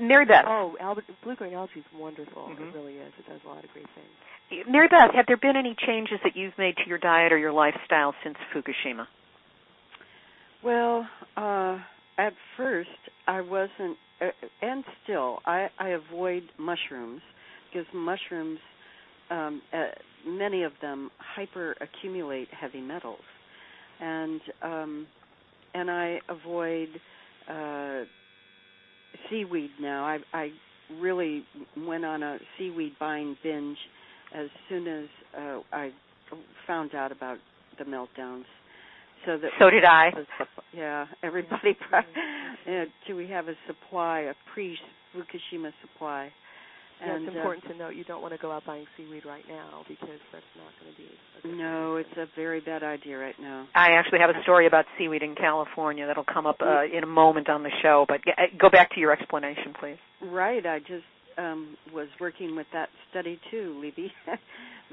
Mary 0.00 0.24
Beth, 0.24 0.44
Oh, 0.46 0.76
Albert, 0.80 1.04
blue 1.22 1.36
green 1.36 1.52
algae 1.54 1.80
is 1.80 1.84
wonderful. 1.94 2.48
Mhm. 2.48 2.68
It 2.68 2.74
really 2.74 2.96
is. 2.96 3.12
It 3.18 3.26
does 3.28 3.40
a 3.44 3.48
lot 3.48 3.62
of 3.64 3.72
great 3.72 3.86
things. 3.90 4.66
Mary 4.68 4.88
Beth, 4.88 5.12
have 5.14 5.26
there 5.26 5.36
been 5.36 5.56
any 5.56 5.74
changes 5.74 6.20
that 6.22 6.36
you've 6.36 6.56
made 6.58 6.76
to 6.78 6.86
your 6.88 6.98
diet 6.98 7.32
or 7.32 7.38
your 7.38 7.52
lifestyle 7.52 8.14
since 8.22 8.36
Fukushima? 8.52 9.06
Well, 10.62 11.08
uh, 11.36 11.78
at 12.18 12.34
first 12.56 12.90
I 13.26 13.40
wasn't, 13.40 13.98
uh, 14.20 14.30
and 14.60 14.84
still 15.02 15.40
I, 15.46 15.70
I 15.78 15.90
avoid 15.90 16.44
mushrooms 16.58 17.22
because 17.72 17.86
mushrooms, 17.94 18.60
um, 19.30 19.62
uh, 19.72 19.86
many 20.26 20.62
of 20.62 20.72
them 20.80 21.10
hyper 21.18 21.74
accumulate 21.80 22.48
heavy 22.52 22.80
metals, 22.80 23.24
and 24.00 24.40
um, 24.62 25.06
and 25.74 25.90
I 25.90 26.20
avoid 26.28 26.88
uh, 27.48 28.04
seaweed 29.30 29.70
now. 29.80 30.04
I, 30.04 30.18
I 30.32 30.50
really 31.00 31.44
went 31.76 32.04
on 32.04 32.22
a 32.22 32.38
seaweed 32.58 32.92
buying 32.98 33.36
binge 33.42 33.78
as 34.34 34.48
soon 34.68 34.86
as 34.86 35.08
uh, 35.38 35.60
I 35.72 35.90
found 36.66 36.94
out 36.94 37.12
about 37.12 37.38
the 37.78 37.84
meltdowns. 37.84 38.44
So 39.26 39.38
that 39.38 39.50
so 39.60 39.70
did 39.70 39.84
I. 39.84 40.10
Yeah, 40.74 41.06
everybody. 41.22 41.76
Mm-hmm. 42.66 42.84
do 43.06 43.16
we 43.16 43.28
have 43.28 43.48
a 43.48 43.54
supply, 43.66 44.20
a 44.20 44.34
pre 44.52 44.76
Fukushima 45.14 45.72
supply? 45.82 46.30
Yeah, 47.04 47.16
and, 47.16 47.26
it's 47.26 47.36
important 47.36 47.64
uh, 47.66 47.68
to 47.68 47.78
note 47.78 47.94
you 47.96 48.04
don't 48.04 48.22
want 48.22 48.34
to 48.34 48.38
go 48.38 48.52
out 48.52 48.64
buying 48.64 48.86
seaweed 48.96 49.24
right 49.24 49.44
now 49.48 49.82
because 49.88 50.20
that's 50.32 50.44
not 50.56 50.72
going 50.80 50.94
to 50.94 51.50
be. 51.52 51.56
no, 51.56 51.96
it's 51.96 52.16
a 52.16 52.26
very 52.36 52.60
bad 52.60 52.82
idea 52.82 53.18
right 53.18 53.34
now. 53.40 53.66
I 53.74 53.92
actually 53.92 54.20
have 54.20 54.30
a 54.30 54.42
story 54.42 54.66
about 54.66 54.84
seaweed 54.98 55.22
in 55.22 55.34
California 55.34 56.06
that'll 56.06 56.24
come 56.24 56.46
up 56.46 56.60
uh, 56.62 56.84
in 56.84 57.02
a 57.02 57.06
moment 57.06 57.48
on 57.48 57.62
the 57.62 57.70
show. 57.82 58.04
But 58.08 58.20
uh, 58.26 58.42
go 58.58 58.70
back 58.70 58.94
to 58.94 59.00
your 59.00 59.12
explanation, 59.12 59.74
please. 59.78 59.98
Right. 60.20 60.64
I 60.64 60.78
just 60.78 61.04
um, 61.38 61.76
was 61.92 62.08
working 62.20 62.56
with 62.56 62.66
that 62.72 62.88
study 63.10 63.40
too, 63.50 63.78
Libby, 63.80 64.12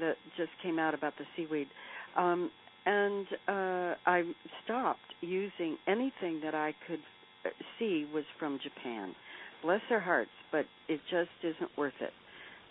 that 0.00 0.16
just 0.36 0.50
came 0.62 0.78
out 0.78 0.94
about 0.94 1.14
the 1.18 1.24
seaweed. 1.36 1.68
Um, 2.16 2.50
and 2.86 3.26
uh, 3.46 3.94
I 4.06 4.22
stopped 4.64 5.14
using 5.20 5.76
anything 5.86 6.40
that 6.42 6.54
I 6.54 6.74
could 6.86 7.00
uh, 7.44 7.50
see 7.78 8.06
was 8.12 8.24
from 8.38 8.58
Japan. 8.62 9.14
Bless 9.62 9.80
their 9.88 10.00
hearts, 10.00 10.30
but 10.52 10.66
it 10.88 11.00
just 11.10 11.30
isn't 11.42 11.70
worth 11.76 11.94
it 12.00 12.12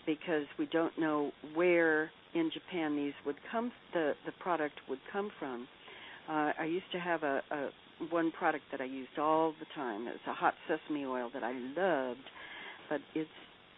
because 0.06 0.44
we 0.58 0.66
don't 0.72 0.98
know 0.98 1.32
where 1.54 2.10
in 2.34 2.50
Japan 2.52 2.96
these 2.96 3.12
would 3.26 3.36
come 3.50 3.72
the 3.92 4.14
the 4.26 4.32
product 4.40 4.74
would 4.88 4.98
come 5.12 5.30
from. 5.38 5.66
Uh, 6.28 6.52
I 6.60 6.64
used 6.66 6.90
to 6.92 6.98
have 6.98 7.22
a, 7.22 7.42
a 7.50 7.68
one 8.10 8.32
product 8.32 8.64
that 8.72 8.80
I 8.80 8.84
used 8.84 9.18
all 9.18 9.52
the 9.58 9.66
time. 9.74 10.06
It 10.06 10.12
was 10.12 10.20
a 10.28 10.32
hot 10.32 10.54
sesame 10.68 11.04
oil 11.04 11.30
that 11.34 11.42
I 11.42 11.52
loved, 11.52 12.20
but 12.88 13.00
it's 13.14 13.28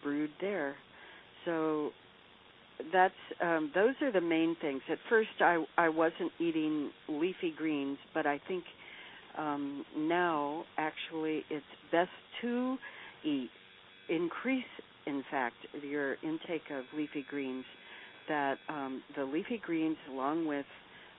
brewed 0.03 0.31
there. 0.41 0.75
So 1.45 1.91
that's 2.91 3.13
um 3.41 3.71
those 3.75 3.95
are 4.01 4.11
the 4.11 4.21
main 4.21 4.55
things. 4.61 4.81
At 4.91 4.97
first 5.09 5.29
I 5.39 5.63
I 5.77 5.89
wasn't 5.89 6.31
eating 6.39 6.91
leafy 7.09 7.53
greens, 7.57 7.97
but 8.13 8.25
I 8.25 8.39
think 8.47 8.63
um 9.37 9.85
now 9.97 10.63
actually 10.77 11.43
it's 11.49 11.65
best 11.91 12.09
to 12.41 12.77
eat 13.23 13.49
increase 14.09 14.63
in 15.05 15.23
fact 15.31 15.55
your 15.81 16.15
intake 16.23 16.69
of 16.71 16.83
leafy 16.95 17.25
greens 17.29 17.65
that 18.27 18.57
um 18.69 19.01
the 19.15 19.23
leafy 19.23 19.61
greens 19.63 19.97
along 20.11 20.47
with 20.47 20.65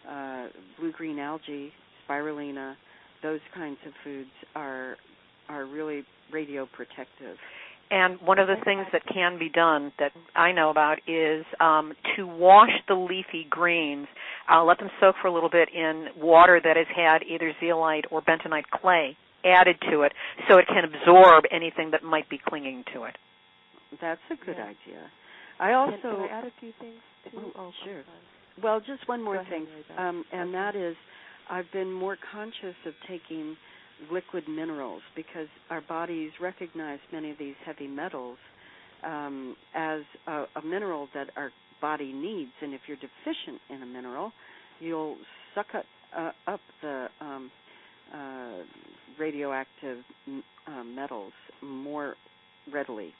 uh 0.08 0.48
blue 0.78 0.92
green 0.92 1.18
algae, 1.18 1.72
spirulina, 2.08 2.74
those 3.22 3.40
kinds 3.54 3.78
of 3.86 3.92
foods 4.02 4.30
are 4.54 4.96
are 5.48 5.66
really 5.66 6.04
radioprotective. 6.32 7.36
And 7.90 8.18
one 8.22 8.38
of 8.38 8.48
the 8.48 8.56
things 8.64 8.86
that 8.92 9.02
can 9.12 9.38
be 9.38 9.50
done 9.50 9.92
that 9.98 10.12
I 10.34 10.52
know 10.52 10.70
about 10.70 10.98
is 11.06 11.44
um, 11.60 11.92
to 12.16 12.26
wash 12.26 12.70
the 12.88 12.94
leafy 12.94 13.46
greens, 13.48 14.06
uh, 14.50 14.64
let 14.64 14.78
them 14.78 14.88
soak 15.00 15.16
for 15.20 15.28
a 15.28 15.32
little 15.34 15.50
bit 15.50 15.68
in 15.72 16.06
water 16.16 16.60
that 16.64 16.76
has 16.76 16.86
had 16.96 17.22
either 17.22 17.52
zeolite 17.60 18.06
or 18.10 18.22
bentonite 18.22 18.64
clay 18.72 19.16
added 19.44 19.76
to 19.90 20.02
it 20.02 20.12
so 20.48 20.58
it 20.58 20.66
can 20.66 20.84
absorb 20.84 21.44
anything 21.50 21.90
that 21.90 22.02
might 22.02 22.28
be 22.28 22.38
clinging 22.38 22.84
to 22.94 23.04
it. 23.04 23.16
That's 24.00 24.20
a 24.30 24.36
good 24.36 24.56
Yeah. 24.58 24.64
idea. 24.64 25.10
I 25.60 25.72
also 25.72 25.92
Can, 25.92 26.10
can 26.10 26.20
I 26.20 26.26
add 26.28 26.44
a 26.44 26.50
few 26.60 26.72
things 26.80 27.00
too? 27.30 27.52
Oh, 27.56 27.60
oh 27.60 27.72
sure. 27.84 28.04
Well, 28.62 28.80
just 28.80 29.06
one 29.08 29.22
more 29.22 29.36
ahead, 29.36 29.48
thing, 29.50 29.64
Mary 29.64 29.84
um, 29.98 30.24
and 30.32 30.48
Okay. 30.50 30.52
that 30.52 30.76
is, 30.76 30.96
I've 31.50 31.70
been 31.72 31.92
more 31.92 32.16
conscious 32.16 32.76
of 32.86 32.94
taking 33.08 33.56
liquid 34.10 34.48
minerals 34.48 35.02
because 35.14 35.48
our 35.70 35.80
bodies 35.80 36.32
recognize 36.40 36.98
many 37.12 37.30
of 37.30 37.38
these 37.38 37.54
heavy 37.64 37.86
metals 37.86 38.38
um, 39.04 39.56
as 39.74 40.02
a, 40.26 40.44
a 40.56 40.62
mineral 40.62 41.08
that 41.14 41.30
our 41.36 41.52
body 41.80 42.12
needs, 42.12 42.52
and 42.62 42.74
if 42.74 42.80
you're 42.86 42.96
deficient 42.96 43.60
in 43.70 43.82
a 43.82 43.86
mineral, 43.86 44.32
you'll 44.80 45.16
suck 45.54 45.66
up, 45.74 45.84
uh, 46.16 46.30
up 46.46 46.60
the 46.82 47.08
um, 47.20 47.50
uh, 48.12 48.62
radioactive 49.18 50.04
m- 50.26 50.44
uh, 50.66 50.84
metals 50.84 51.32
more 51.62 52.16
readily. 52.72 53.14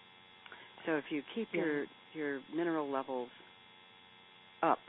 So 0.87 0.96
if 0.96 1.04
you 1.11 1.22
keep 1.35 1.48
Yeah. 1.52 1.61
your 1.61 1.87
your 2.12 2.40
mineral 2.54 2.88
levels 2.90 3.30
up, 4.62 4.80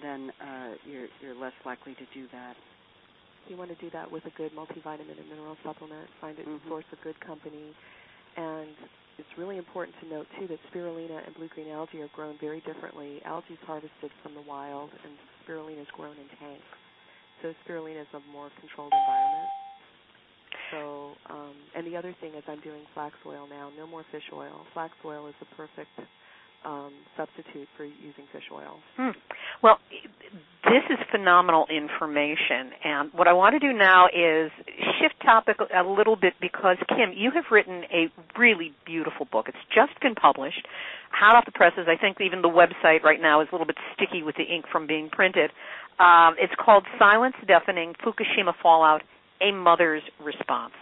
then 0.00 0.32
uh, 0.40 0.74
you're 0.84 1.08
you're 1.22 1.34
less 1.34 1.52
likely 1.64 1.94
to 1.94 2.06
do 2.14 2.26
that. 2.32 2.56
You 3.48 3.56
want 3.56 3.70
to 3.70 3.76
do 3.76 3.90
that 3.90 4.10
with 4.10 4.24
a 4.26 4.30
good 4.30 4.52
multivitamin 4.52 5.18
and 5.18 5.28
mineral 5.28 5.56
supplement. 5.64 6.08
Find 6.20 6.38
it 6.38 6.46
Mhm. 6.46 6.68
source 6.68 6.84
a 6.92 6.96
good 7.04 7.18
company, 7.20 7.74
and 8.36 8.76
it's 9.18 9.28
really 9.38 9.58
important 9.58 9.98
to 10.00 10.06
note 10.08 10.26
too 10.38 10.46
that 10.48 10.58
spirulina 10.72 11.24
and 11.26 11.34
blue 11.34 11.48
green 11.48 11.68
algae 11.70 12.00
are 12.00 12.08
grown 12.08 12.38
very 12.38 12.60
differently. 12.62 13.22
Algae 13.24 13.54
is 13.54 13.60
harvested 13.66 14.10
from 14.22 14.34
the 14.34 14.40
wild, 14.42 14.90
and 15.04 15.18
spirulina 15.44 15.82
is 15.82 15.88
grown 15.92 16.16
in 16.18 16.28
tanks. 16.38 16.66
So 17.42 17.54
spirulina 17.66 18.02
is 18.02 18.08
a 18.14 18.20
more 18.32 18.50
controlled 18.60 18.92
environment. 18.92 19.48
So, 20.74 21.12
um, 21.30 21.54
and 21.76 21.86
the 21.86 21.96
other 21.96 22.14
thing 22.20 22.34
is 22.34 22.42
I'm 22.48 22.60
doing 22.60 22.82
flax 22.94 23.14
oil 23.26 23.46
now. 23.48 23.70
No 23.76 23.86
more 23.86 24.04
fish 24.10 24.24
oil. 24.32 24.66
Flax 24.72 24.92
oil 25.04 25.28
is 25.28 25.34
the 25.40 25.46
perfect 25.56 25.90
um, 26.64 26.92
substitute 27.16 27.68
for 27.76 27.84
using 27.84 28.24
fish 28.32 28.44
oil. 28.52 28.78
Hmm. 28.96 29.10
Well, 29.62 29.78
this 30.64 30.82
is 30.90 30.98
phenomenal 31.10 31.66
information, 31.70 32.72
and 32.82 33.10
what 33.12 33.28
I 33.28 33.32
want 33.32 33.54
to 33.54 33.58
do 33.58 33.76
now 33.76 34.06
is 34.06 34.50
shift 35.00 35.20
topic 35.22 35.56
a 35.60 35.82
little 35.82 36.16
bit 36.16 36.34
because 36.40 36.76
Kim, 36.88 37.12
you 37.14 37.30
have 37.34 37.44
written 37.50 37.84
a 37.92 38.08
really 38.38 38.72
beautiful 38.86 39.26
book. 39.30 39.46
It's 39.48 39.58
just 39.74 39.98
been 40.00 40.14
published, 40.14 40.66
hot 41.10 41.36
off 41.36 41.44
the 41.44 41.52
presses. 41.52 41.86
I 41.86 41.96
think 42.00 42.16
even 42.20 42.42
the 42.42 42.48
website 42.48 43.02
right 43.02 43.20
now 43.20 43.42
is 43.42 43.48
a 43.52 43.54
little 43.54 43.66
bit 43.66 43.76
sticky 43.94 44.22
with 44.22 44.36
the 44.36 44.44
ink 44.44 44.64
from 44.72 44.86
being 44.86 45.10
printed. 45.10 45.50
Um, 45.98 46.34
it's 46.38 46.54
called 46.58 46.84
"Silence 46.98 47.36
Deafening: 47.46 47.94
Fukushima 48.04 48.54
Fallout: 48.62 49.02
A 49.40 49.52
Mother's 49.52 50.02
Response." 50.20 50.74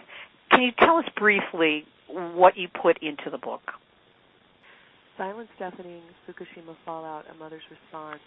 Can 0.51 0.61
you 0.61 0.71
tell 0.79 0.97
us 0.97 1.05
briefly 1.17 1.85
what 2.07 2.57
you 2.57 2.67
put 2.67 3.01
into 3.01 3.29
the 3.29 3.37
book? 3.37 3.61
Silence 5.17 5.49
Deafening 5.57 6.03
Fukushima 6.27 6.75
Fallout 6.85 7.25
A 7.29 7.33
Mother's 7.35 7.63
Response 7.69 8.21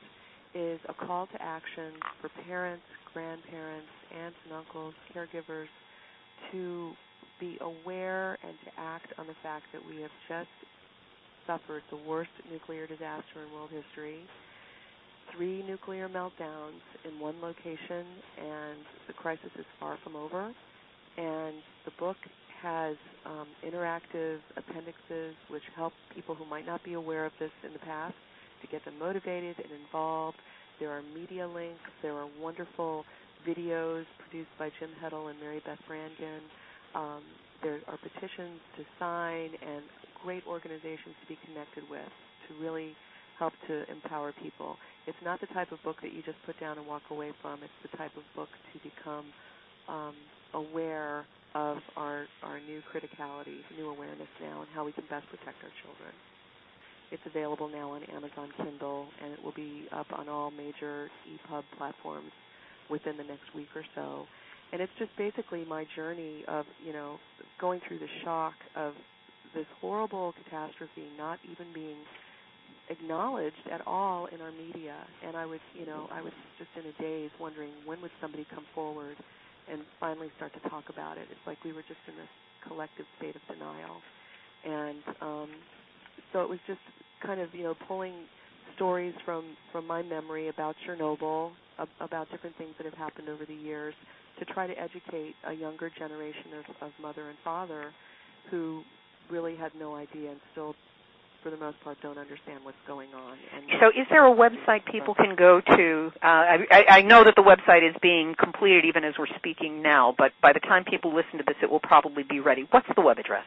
is 0.54 0.80
a 0.88 0.94
call 0.94 1.26
to 1.26 1.42
action 1.42 1.92
for 2.20 2.30
parents, 2.46 2.84
grandparents, 3.12 3.88
aunts 4.14 4.38
and 4.44 4.54
uncles, 4.54 4.94
caregivers 5.14 5.68
to 6.52 6.92
be 7.38 7.58
aware 7.60 8.38
and 8.42 8.54
to 8.64 8.70
act 8.78 9.12
on 9.18 9.26
the 9.26 9.34
fact 9.42 9.64
that 9.72 9.82
we 9.86 10.00
have 10.00 10.10
just 10.28 10.48
suffered 11.46 11.82
the 11.90 11.96
worst 12.08 12.30
nuclear 12.50 12.86
disaster 12.86 13.44
in 13.46 13.52
world 13.52 13.70
history. 13.70 14.20
Three 15.36 15.62
nuclear 15.68 16.08
meltdowns 16.08 16.80
in 17.04 17.20
one 17.20 17.40
location, 17.42 18.06
and 18.40 18.78
the 19.06 19.12
crisis 19.12 19.50
is 19.58 19.66
far 19.78 19.98
from 20.02 20.16
over. 20.16 20.54
And 21.18 21.56
the 21.84 21.92
book 21.98 22.16
has 22.62 22.96
um, 23.26 23.46
interactive 23.66 24.38
appendixes 24.56 25.34
which 25.48 25.62
help 25.74 25.92
people 26.14 26.34
who 26.34 26.46
might 26.46 26.64
not 26.64 26.82
be 26.84 26.94
aware 26.94 27.26
of 27.26 27.32
this 27.38 27.50
in 27.66 27.72
the 27.74 27.78
past 27.80 28.14
to 28.62 28.68
get 28.68 28.82
them 28.86 28.98
motivated 28.98 29.56
and 29.58 29.72
involved. 29.84 30.38
There 30.80 30.90
are 30.90 31.02
media 31.14 31.46
links. 31.46 31.84
There 32.02 32.14
are 32.14 32.28
wonderful 32.40 33.04
videos 33.46 34.04
produced 34.18 34.50
by 34.58 34.70
Jim 34.80 34.90
Heddle 35.02 35.30
and 35.30 35.38
Mary 35.38 35.60
Beth 35.66 35.78
Brangan. 35.88 36.40
Um, 36.94 37.22
there 37.62 37.80
are 37.88 37.98
petitions 37.98 38.60
to 38.76 38.84
sign 38.98 39.50
and 39.60 39.82
great 40.24 40.46
organizations 40.46 41.14
to 41.20 41.26
be 41.28 41.38
connected 41.44 41.84
with 41.90 42.08
to 42.48 42.54
really 42.62 42.96
help 43.38 43.52
to 43.68 43.90
empower 43.90 44.32
people. 44.42 44.76
It's 45.06 45.18
not 45.24 45.40
the 45.40 45.46
type 45.48 45.70
of 45.72 45.82
book 45.82 45.96
that 46.02 46.12
you 46.12 46.22
just 46.22 46.38
put 46.44 46.58
down 46.58 46.78
and 46.78 46.86
walk 46.86 47.02
away 47.10 47.30
from. 47.40 47.62
It's 47.62 47.80
the 47.82 47.96
type 47.96 48.10
of 48.16 48.22
book 48.34 48.48
to 48.50 48.76
become 48.82 49.26
um, 49.88 50.14
aware 50.54 51.24
of 51.54 51.78
our 51.96 52.26
our 52.42 52.60
new 52.60 52.82
criticality, 52.92 53.62
new 53.78 53.88
awareness 53.88 54.28
now, 54.40 54.60
and 54.60 54.68
how 54.74 54.84
we 54.84 54.92
can 54.92 55.04
best 55.08 55.26
protect 55.30 55.62
our 55.62 55.72
children. 55.82 56.12
It's 57.12 57.22
available 57.24 57.68
now 57.68 57.92
on 57.92 58.02
Amazon 58.04 58.50
Kindle, 58.56 59.06
and 59.22 59.32
it 59.32 59.42
will 59.42 59.54
be 59.54 59.86
up 59.92 60.06
on 60.12 60.28
all 60.28 60.50
major 60.50 61.08
EPUB 61.30 61.62
platforms 61.78 62.32
within 62.90 63.16
the 63.16 63.22
next 63.22 63.54
week 63.54 63.68
or 63.76 63.84
so. 63.94 64.26
And 64.72 64.82
it's 64.82 64.92
just 64.98 65.10
basically 65.16 65.64
my 65.64 65.86
journey 65.94 66.44
of 66.48 66.66
you 66.84 66.92
know 66.92 67.18
going 67.60 67.80
through 67.86 68.00
the 68.00 68.10
shock 68.24 68.54
of 68.74 68.92
this 69.54 69.66
horrible 69.80 70.34
catastrophe 70.44 71.06
not 71.16 71.38
even 71.50 71.72
being 71.72 71.96
acknowledged 72.88 73.66
at 73.72 73.86
all 73.86 74.26
in 74.26 74.40
our 74.40 74.52
media. 74.52 74.96
And 75.26 75.36
I 75.36 75.46
was 75.46 75.60
you 75.78 75.86
know 75.86 76.08
I 76.12 76.22
was 76.22 76.32
just 76.58 76.70
in 76.76 76.88
a 76.90 77.02
daze, 77.02 77.30
wondering 77.40 77.70
when 77.84 78.00
would 78.02 78.12
somebody 78.20 78.46
come 78.54 78.64
forward 78.74 79.16
and 79.70 79.82
finally 80.00 80.30
start 80.36 80.52
to 80.54 80.68
talk 80.68 80.84
about 80.88 81.18
it. 81.18 81.26
It's 81.30 81.46
like 81.46 81.58
we 81.64 81.72
were 81.72 81.82
just 81.82 82.00
in 82.08 82.16
this 82.16 82.28
collective 82.66 83.06
state 83.18 83.34
of 83.36 83.42
denial. 83.50 84.00
And 84.64 85.02
um, 85.20 85.48
so 86.32 86.42
it 86.42 86.48
was 86.48 86.58
just 86.66 86.80
kind 87.24 87.40
of, 87.40 87.54
you 87.54 87.62
know, 87.62 87.74
pulling 87.86 88.14
stories 88.74 89.14
from, 89.24 89.44
from 89.72 89.86
my 89.86 90.02
memory 90.02 90.48
about 90.48 90.74
Chernobyl, 90.86 91.50
ab- 91.78 91.88
about 92.00 92.30
different 92.30 92.56
things 92.58 92.74
that 92.78 92.84
have 92.84 92.94
happened 92.94 93.28
over 93.28 93.44
the 93.44 93.54
years, 93.54 93.94
to 94.38 94.44
try 94.46 94.66
to 94.66 94.74
educate 94.78 95.34
a 95.48 95.52
younger 95.52 95.90
generation 95.98 96.52
of, 96.58 96.88
of 96.88 96.92
mother 97.00 97.28
and 97.28 97.38
father 97.42 97.92
who 98.50 98.82
really 99.30 99.56
had 99.56 99.72
no 99.78 99.94
idea 99.94 100.30
and 100.30 100.40
still 100.52 100.74
for 101.46 101.54
the 101.54 101.62
most 101.62 101.78
part 101.86 101.94
don't 102.02 102.18
understand 102.18 102.58
what's 102.64 102.82
going 102.88 103.14
on. 103.14 103.38
And 103.54 103.62
so, 103.78 103.94
is 103.94 104.08
there 104.10 104.26
a 104.26 104.34
website 104.34 104.82
people 104.90 105.14
can 105.14 105.36
go 105.38 105.60
to? 105.60 106.10
Uh, 106.18 106.66
I, 106.74 106.98
I 106.98 107.02
know 107.02 107.22
that 107.22 107.36
the 107.36 107.46
website 107.46 107.88
is 107.88 107.94
being 108.02 108.34
completed 108.34 108.84
even 108.84 109.04
as 109.04 109.14
we're 109.16 109.28
speaking 109.38 109.80
now, 109.80 110.12
but 110.18 110.32
by 110.42 110.52
the 110.52 110.58
time 110.58 110.82
people 110.82 111.14
listen 111.14 111.38
to 111.38 111.44
this, 111.46 111.54
it 111.62 111.70
will 111.70 111.78
probably 111.78 112.24
be 112.24 112.40
ready. 112.40 112.66
What's 112.72 112.88
the 112.96 113.00
web 113.00 113.20
address? 113.20 113.44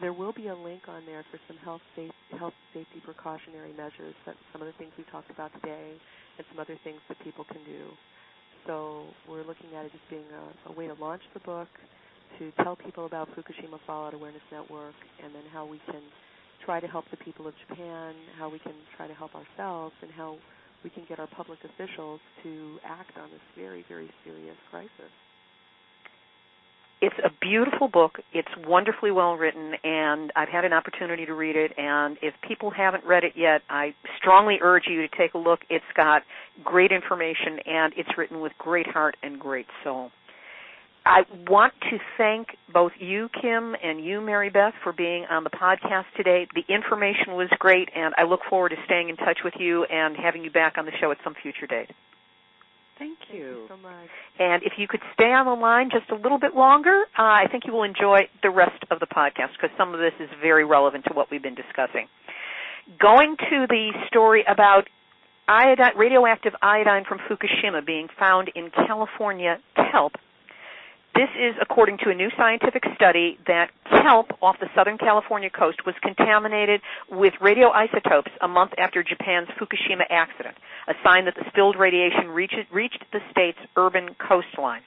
there 0.02 0.14
will 0.14 0.34
be 0.34 0.48
a 0.50 0.56
link 0.56 0.84
on 0.88 1.04
there 1.08 1.26
for 1.32 1.40
some 1.48 1.58
health, 1.66 1.82
safe, 1.96 2.12
health 2.38 2.54
safety 2.76 3.02
precautionary 3.04 3.74
measures. 3.74 4.14
That 4.28 4.36
some 4.54 4.62
of 4.62 4.68
the 4.68 4.74
things 4.78 4.92
we 5.00 5.04
talked 5.12 5.32
about 5.32 5.52
today, 5.56 5.98
and 6.38 6.46
some 6.52 6.60
other 6.60 6.78
things 6.84 7.00
that 7.10 7.18
people 7.24 7.44
can 7.46 7.64
do. 7.66 7.90
So 8.68 9.06
we're 9.30 9.46
looking 9.46 9.74
at 9.78 9.86
it 9.86 9.92
as 9.94 10.02
being 10.10 10.26
a, 10.34 10.70
a 10.70 10.74
way 10.74 10.88
to 10.88 10.94
launch 10.96 11.22
the 11.34 11.40
book, 11.42 11.68
to 12.40 12.52
tell 12.64 12.76
people 12.76 13.06
about 13.06 13.30
Fukushima 13.36 13.80
Fallout 13.86 14.14
Awareness 14.14 14.42
Network, 14.52 14.96
and 15.24 15.34
then 15.34 15.44
how 15.52 15.66
we 15.66 15.80
can 15.86 16.02
try 16.66 16.80
to 16.80 16.88
help 16.88 17.06
the 17.12 17.18
people 17.18 17.48
of 17.48 17.54
Japan, 17.68 18.14
how 18.38 18.50
we 18.50 18.60
can 18.60 18.74
try 18.96 19.08
to 19.08 19.14
help 19.14 19.32
ourselves, 19.36 19.94
and 20.02 20.12
how 20.12 20.38
we 20.84 20.90
can 20.90 21.04
get 21.10 21.20
our 21.20 21.28
public 21.28 21.60
officials 21.64 22.20
to 22.44 22.78
act 22.86 23.18
on 23.18 23.30
this 23.30 23.42
very, 23.58 23.86
very 23.90 24.10
serious 24.24 24.58
crisis. 24.70 25.12
It's 27.02 27.16
a 27.24 27.32
beautiful 27.42 27.88
book. 27.88 28.20
It's 28.32 28.48
wonderfully 28.68 29.10
well 29.10 29.34
written, 29.34 29.74
and 29.84 30.32
I've 30.36 30.50
had 30.50 30.66
an 30.66 30.74
opportunity 30.74 31.26
to 31.26 31.34
read 31.34 31.56
it. 31.56 31.72
And 31.76 32.18
if 32.22 32.36
people 32.48 32.70
haven't 32.70 33.04
read 33.06 33.24
it 33.24 33.34
yet, 33.36 33.64
I 33.72 33.96
strongly 34.20 34.60
urge 34.62 34.84
you 34.88 35.02
to 35.02 35.08
take 35.18 35.34
a 35.34 35.40
look. 35.40 35.62
It's 35.68 35.84
got 35.96 36.22
great 36.64 36.92
information, 36.92 37.58
and 37.66 37.92
it's 37.98 38.10
written 38.20 38.40
with 38.40 38.52
great 38.60 38.86
heart 38.86 39.18
and 39.24 39.40
great 39.40 39.66
soul. 39.84 40.12
I 41.04 41.22
want 41.50 41.74
to 41.90 41.98
thank 42.20 42.50
both 42.72 42.92
you, 43.00 43.30
Kim, 43.42 43.76
and 43.84 44.06
you, 44.06 44.22
Mary 44.22 44.52
Beth, 44.52 44.76
for 44.84 44.94
being 44.94 45.26
on 45.26 45.44
the 45.44 45.50
podcast 45.50 46.06
today. 46.16 46.48
The 46.54 46.72
information 46.72 47.34
was 47.34 47.50
great, 47.58 47.90
and 47.96 48.14
I 48.16 48.26
look 48.26 48.42
forward 48.48 48.70
to 48.70 48.76
staying 48.86 49.10
in 49.10 49.18
touch 49.18 49.40
with 49.44 49.56
you 49.58 49.86
and 49.86 50.16
having 50.16 50.44
you 50.44 50.52
back 50.52 50.78
on 50.78 50.86
the 50.86 50.92
show 51.02 51.10
at 51.10 51.18
some 51.24 51.34
future 51.42 51.66
date. 51.66 51.90
Thank 53.02 53.18
you. 53.34 53.42
Thank 53.42 53.58
you 53.58 53.66
so 53.68 53.78
much. 53.78 54.10
And 54.38 54.62
if 54.62 54.74
you 54.78 54.88
could 54.88 55.02
stay 55.14 55.34
on 55.34 55.48
the 55.48 55.60
line 55.60 55.90
just 55.90 56.12
a 56.12 56.16
little 56.16 56.38
bit 56.38 56.54
longer, 56.54 57.02
uh, 57.18 57.24
I 57.24 57.46
think 57.52 57.66
you 57.66 57.74
will 57.74 57.82
enjoy 57.82 58.30
the 58.44 58.52
rest 58.52 58.78
of 58.92 59.00
the 59.00 59.08
podcast 59.08 59.58
because 59.58 59.76
some 59.76 59.96
of 59.96 60.00
this 60.00 60.14
is 60.20 60.30
very 60.40 60.64
relevant 60.64 61.06
to 61.08 61.14
what 61.16 61.32
we've 61.32 61.42
been 61.42 61.56
discussing. 61.56 62.06
Going 63.02 63.38
to 63.38 63.66
the 63.68 63.90
story 64.06 64.46
about 64.48 64.88
iodine, 65.48 65.98
radioactive 65.98 66.54
iodine 66.62 67.04
from 67.10 67.18
Fukushima 67.28 67.84
being 67.84 68.08
found 68.20 68.52
in 68.54 68.70
California 68.70 69.58
kelp 69.92 70.14
this 71.16 71.30
is 71.36 71.56
according 71.62 71.98
to 72.04 72.10
a 72.10 72.16
new 72.16 72.30
scientific 72.38 72.84
study 72.96 73.38
that 73.48 73.70
kelp 73.90 74.32
off 74.42 74.56
the 74.60 74.70
Southern 74.76 74.98
California 74.98 75.50
coast 75.50 75.86
was 75.86 75.96
contaminated 76.02 76.82
with 77.10 77.34
radioisotopes 77.42 78.32
a 78.42 78.48
month 78.48 78.72
after 78.78 79.04
Japan's 79.04 79.50
Fukushima 79.60 80.04
accident, 80.10 80.56
a 80.88 80.94
sign 81.04 81.26
that 81.26 81.36
the 81.36 81.44
spilled 81.50 81.76
radiation 81.78 82.30
reached, 82.30 83.04
the 83.12 83.20
state's 83.30 83.60
urban 83.76 84.16
coastline. 84.20 84.82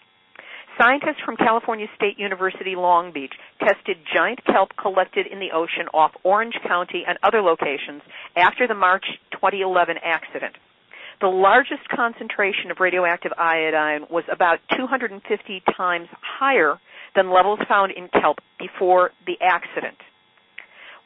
Scientists 0.79 1.23
from 1.25 1.37
California 1.37 1.87
State 1.95 2.19
University 2.19 2.75
Long 2.75 3.13
Beach 3.13 3.33
tested 3.61 3.97
giant 4.13 4.45
kelp 4.45 4.71
collected 4.81 5.27
in 5.27 5.39
the 5.39 5.53
ocean 5.55 5.87
off 5.95 6.11
Orange 6.25 6.55
County 6.67 7.05
and 7.07 7.17
other 7.23 7.43
locations 7.43 8.03
after 8.37 8.67
the 8.67 8.75
March 8.75 9.05
2011 9.33 9.97
accident. 10.03 10.57
The 11.21 11.29
largest 11.29 11.89
concentration 11.89 12.71
of 12.71 12.81
radioactive 12.81 13.33
iodine 13.39 14.07
was 14.11 14.25
about 14.31 14.59
250 14.77 15.63
times 15.77 16.09
higher 16.21 16.79
than 17.15 17.33
levels 17.33 17.61
found 17.69 17.93
in 17.93 18.09
kelp 18.09 18.39
before 18.59 19.13
the 19.27 19.37
accident. 19.41 19.97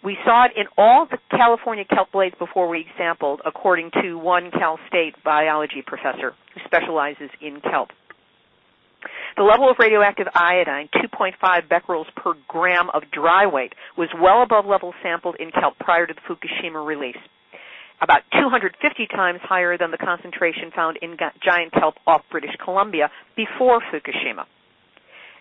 We 0.02 0.16
saw 0.24 0.44
it 0.44 0.52
in 0.56 0.66
all 0.78 1.06
the 1.06 1.18
California 1.30 1.84
kelp 1.84 2.12
blades 2.12 2.36
before 2.38 2.68
we 2.68 2.86
sampled, 2.96 3.42
according 3.44 3.90
to 4.02 4.16
one 4.16 4.50
Cal 4.50 4.78
State 4.88 5.14
biology 5.24 5.82
professor 5.84 6.34
who 6.54 6.60
specializes 6.64 7.30
in 7.40 7.60
kelp. 7.60 7.90
The 9.36 9.42
level 9.42 9.70
of 9.70 9.76
radioactive 9.78 10.26
iodine, 10.34 10.88
2.5 10.94 11.68
becquerels 11.68 12.06
per 12.16 12.34
gram 12.48 12.90
of 12.90 13.02
dry 13.12 13.46
weight, 13.46 13.72
was 13.96 14.08
well 14.20 14.42
above 14.42 14.66
levels 14.66 14.94
sampled 15.02 15.36
in 15.38 15.50
kelp 15.50 15.78
prior 15.78 16.06
to 16.06 16.14
the 16.14 16.20
Fukushima 16.20 16.84
release 16.84 17.18
about 18.00 18.22
250 18.32 19.06
times 19.08 19.40
higher 19.42 19.76
than 19.76 19.90
the 19.90 19.98
concentration 19.98 20.70
found 20.74 20.98
in 21.02 21.16
giant 21.42 21.72
kelp 21.72 21.94
off 22.06 22.22
British 22.30 22.54
Columbia 22.64 23.10
before 23.36 23.80
Fukushima. 23.92 24.44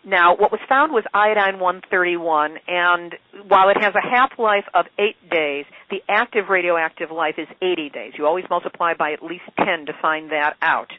Now, 0.06 0.36
what 0.38 0.52
was 0.52 0.62
found 0.70 0.94
was 0.94 1.04
iodine 1.14 1.60
131, 1.60 2.58
and 2.68 3.16
while 3.48 3.68
it 3.70 3.78
has 3.82 3.94
a 3.94 4.02
half-life 4.02 4.64
of 4.74 4.86
8 4.98 5.30
days, 5.30 5.66
the 5.90 5.98
active 6.08 6.46
radioactive 6.50 7.12
life 7.12 7.36
is 7.38 7.48
80 7.62 7.90
days. 7.90 8.14
You 8.18 8.26
always 8.26 8.46
multiply 8.50 8.94
by 8.98 9.12
at 9.12 9.22
least 9.22 9.44
10 9.58 9.88
to 9.88 9.94
find 10.02 10.32
that 10.32 10.54
out. 10.62 10.92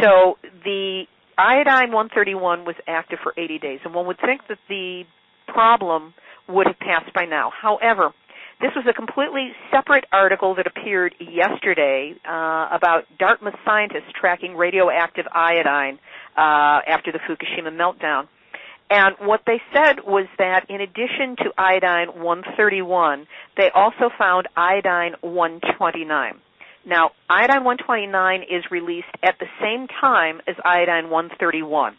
So 0.00 0.38
the 0.62 1.04
iodine 1.36 1.90
131 1.90 2.64
was 2.64 2.76
active 2.86 3.18
for 3.22 3.34
80 3.36 3.58
days, 3.58 3.80
and 3.84 3.92
one 3.92 4.06
would 4.06 4.20
think 4.20 4.42
that 4.48 4.58
the 4.68 5.02
problem 5.48 6.14
would 6.48 6.66
have 6.68 6.78
passed 6.78 7.12
by 7.14 7.24
now. 7.24 7.50
However, 7.60 8.12
this 8.60 8.72
was 8.74 8.84
a 8.88 8.92
completely 8.92 9.52
separate 9.70 10.04
article 10.12 10.54
that 10.56 10.66
appeared 10.66 11.14
yesterday 11.20 12.14
uh, 12.28 12.68
about 12.72 13.04
Dartmouth 13.18 13.54
scientists 13.64 14.10
tracking 14.18 14.56
radioactive 14.56 15.26
iodine 15.32 15.98
uh, 16.36 16.82
after 16.86 17.12
the 17.12 17.18
Fukushima 17.18 17.70
meltdown. 17.70 18.26
And 18.90 19.14
what 19.20 19.42
they 19.46 19.60
said 19.72 20.00
was 20.06 20.26
that 20.38 20.66
in 20.68 20.80
addition 20.80 21.36
to 21.38 21.52
iodine 21.58 22.20
131, 22.20 23.26
they 23.56 23.70
also 23.74 24.10
found 24.18 24.48
iodine 24.56 25.12
129. 25.20 26.40
Now, 26.86 27.10
iodine 27.28 27.64
129 27.64 28.42
is 28.42 28.64
released 28.70 29.06
at 29.22 29.38
the 29.38 29.46
same 29.60 29.88
time 29.88 30.40
as 30.48 30.56
iodine 30.64 31.10
131. 31.10 31.96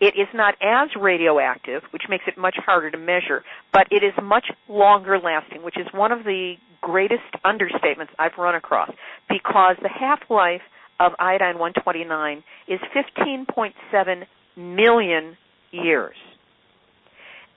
It 0.00 0.14
is 0.16 0.28
not 0.32 0.54
as 0.62 0.88
radioactive, 0.98 1.82
which 1.90 2.04
makes 2.08 2.24
it 2.26 2.38
much 2.38 2.56
harder 2.64 2.90
to 2.90 2.98
measure, 2.98 3.44
but 3.72 3.86
it 3.90 4.02
is 4.02 4.12
much 4.22 4.46
longer 4.68 5.18
lasting, 5.18 5.62
which 5.62 5.76
is 5.76 5.86
one 5.92 6.10
of 6.10 6.24
the 6.24 6.54
greatest 6.80 7.22
understatements 7.44 8.08
I've 8.18 8.38
run 8.38 8.54
across 8.54 8.90
because 9.28 9.76
the 9.82 9.90
half-life 9.90 10.62
of 10.98 11.12
iodine 11.18 11.58
129 11.58 12.42
is 12.68 12.80
15.7 12.94 14.26
million 14.56 15.36
years. 15.70 16.16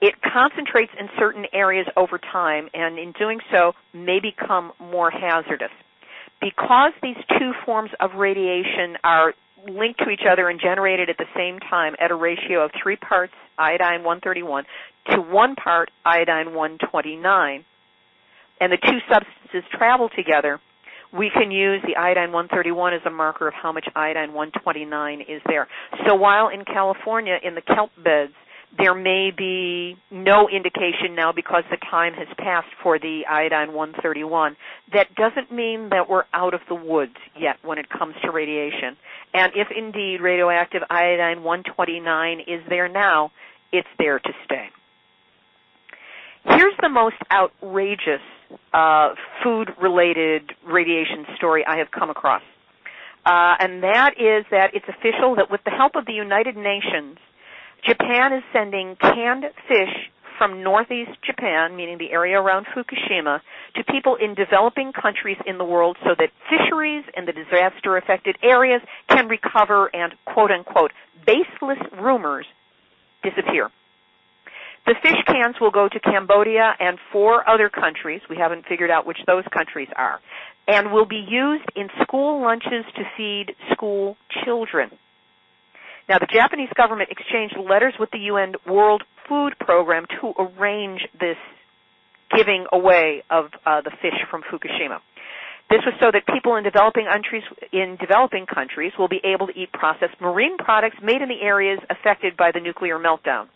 It 0.00 0.14
concentrates 0.20 0.92
in 0.98 1.08
certain 1.18 1.46
areas 1.54 1.86
over 1.96 2.18
time 2.18 2.68
and 2.74 2.98
in 2.98 3.12
doing 3.18 3.38
so 3.50 3.72
may 3.94 4.20
become 4.20 4.72
more 4.78 5.10
hazardous. 5.10 5.70
Because 6.40 6.92
these 7.02 7.16
two 7.38 7.52
forms 7.64 7.90
of 8.00 8.16
radiation 8.16 8.98
are 9.02 9.32
linked 9.68 10.00
to 10.00 10.10
each 10.10 10.24
other 10.30 10.48
and 10.48 10.60
generated 10.60 11.10
at 11.10 11.16
the 11.18 11.26
same 11.36 11.58
time 11.58 11.94
at 12.00 12.10
a 12.10 12.14
ratio 12.14 12.64
of 12.64 12.70
three 12.82 12.96
parts 12.96 13.32
iodine 13.58 14.02
131 14.02 14.64
to 15.10 15.20
one 15.20 15.54
part 15.54 15.90
iodine 16.04 16.54
129, 16.54 17.64
and 18.60 18.72
the 18.72 18.76
two 18.76 18.98
substances 19.12 19.68
travel 19.76 20.08
together, 20.16 20.60
we 21.12 21.30
can 21.30 21.50
use 21.50 21.80
the 21.86 21.96
iodine 21.96 22.32
131 22.32 22.94
as 22.94 23.00
a 23.06 23.10
marker 23.10 23.46
of 23.46 23.54
how 23.54 23.72
much 23.72 23.86
iodine 23.94 24.32
129 24.32 25.20
is 25.20 25.42
there. 25.46 25.68
So 26.06 26.14
while 26.14 26.48
in 26.48 26.64
California, 26.64 27.36
in 27.42 27.54
the 27.54 27.62
kelp 27.62 27.90
beds, 28.02 28.32
there 28.78 28.94
may 28.94 29.30
be 29.36 29.96
no 30.10 30.48
indication 30.48 31.14
now 31.14 31.32
because 31.32 31.64
the 31.70 31.76
time 31.76 32.12
has 32.14 32.28
passed 32.38 32.68
for 32.82 32.98
the 32.98 33.22
iodine 33.28 33.72
131. 33.72 34.56
That 34.92 35.14
doesn't 35.14 35.52
mean 35.52 35.90
that 35.90 36.08
we're 36.08 36.24
out 36.32 36.54
of 36.54 36.60
the 36.68 36.74
woods 36.74 37.16
yet 37.38 37.56
when 37.62 37.78
it 37.78 37.88
comes 37.88 38.14
to 38.22 38.30
radiation. 38.30 38.96
And 39.32 39.52
if 39.54 39.68
indeed 39.76 40.20
radioactive 40.20 40.82
iodine 40.90 41.42
129 41.42 42.40
is 42.40 42.62
there 42.68 42.88
now, 42.88 43.30
it's 43.72 43.88
there 43.98 44.18
to 44.18 44.30
stay. 44.44 44.68
Here's 46.44 46.74
the 46.80 46.88
most 46.88 47.16
outrageous 47.30 48.20
uh, 48.72 49.14
food-related 49.42 50.52
radiation 50.66 51.26
story 51.36 51.64
I 51.66 51.78
have 51.78 51.90
come 51.90 52.10
across. 52.10 52.42
Uh, 53.24 53.54
and 53.58 53.82
that 53.82 54.14
is 54.18 54.44
that 54.50 54.74
it's 54.74 54.84
official 54.86 55.36
that 55.36 55.50
with 55.50 55.62
the 55.64 55.70
help 55.70 55.96
of 55.96 56.04
the 56.04 56.12
United 56.12 56.56
Nations, 56.56 57.16
Japan 57.86 58.32
is 58.32 58.42
sending 58.52 58.96
canned 59.00 59.44
fish 59.68 60.10
from 60.38 60.62
northeast 60.62 61.12
Japan, 61.24 61.76
meaning 61.76 61.98
the 61.98 62.10
area 62.12 62.40
around 62.40 62.66
Fukushima, 62.74 63.40
to 63.76 63.84
people 63.84 64.16
in 64.16 64.34
developing 64.34 64.92
countries 64.92 65.36
in 65.46 65.58
the 65.58 65.64
world 65.64 65.96
so 66.02 66.10
that 66.18 66.30
fisheries 66.50 67.04
in 67.16 67.24
the 67.26 67.32
disaster 67.32 67.96
affected 67.96 68.36
areas 68.42 68.80
can 69.08 69.28
recover 69.28 69.94
and 69.94 70.14
quote 70.24 70.50
unquote 70.50 70.92
baseless 71.26 71.78
rumors 72.00 72.46
disappear. 73.22 73.70
The 74.86 74.94
fish 75.02 75.16
cans 75.26 75.56
will 75.60 75.70
go 75.70 75.88
to 75.88 76.00
Cambodia 76.00 76.74
and 76.78 76.98
four 77.10 77.48
other 77.48 77.70
countries. 77.70 78.20
We 78.28 78.36
haven't 78.36 78.66
figured 78.68 78.90
out 78.90 79.06
which 79.06 79.18
those 79.26 79.44
countries 79.52 79.88
are. 79.96 80.20
And 80.68 80.92
will 80.92 81.06
be 81.06 81.24
used 81.26 81.64
in 81.74 81.88
school 82.02 82.42
lunches 82.42 82.84
to 82.96 83.02
feed 83.16 83.54
school 83.72 84.16
children. 84.44 84.90
Now, 86.08 86.18
the 86.18 86.28
Japanese 86.30 86.68
government 86.76 87.10
exchanged 87.10 87.56
letters 87.56 87.94
with 87.98 88.10
the 88.10 88.18
UN 88.30 88.54
World 88.68 89.02
Food 89.28 89.54
Program 89.58 90.04
to 90.20 90.34
arrange 90.38 91.00
this 91.18 91.36
giving 92.36 92.66
away 92.72 93.22
of 93.30 93.46
uh, 93.64 93.80
the 93.80 93.90
fish 94.02 94.18
from 94.30 94.42
Fukushima. 94.42 95.00
This 95.70 95.80
was 95.86 95.94
so 95.98 96.10
that 96.12 96.26
people 96.26 96.56
in 96.56 96.64
developing 96.64 97.06
countries 97.10 97.42
in 97.72 97.96
developing 97.98 98.44
countries 98.44 98.92
will 98.98 99.08
be 99.08 99.20
able 99.24 99.46
to 99.46 99.54
eat 99.58 99.72
processed 99.72 100.20
marine 100.20 100.58
products 100.58 100.96
made 101.02 101.22
in 101.22 101.28
the 101.28 101.40
areas 101.40 101.80
affected 101.88 102.36
by 102.36 102.50
the 102.52 102.60
nuclear 102.60 102.98
meltdown. 102.98 103.48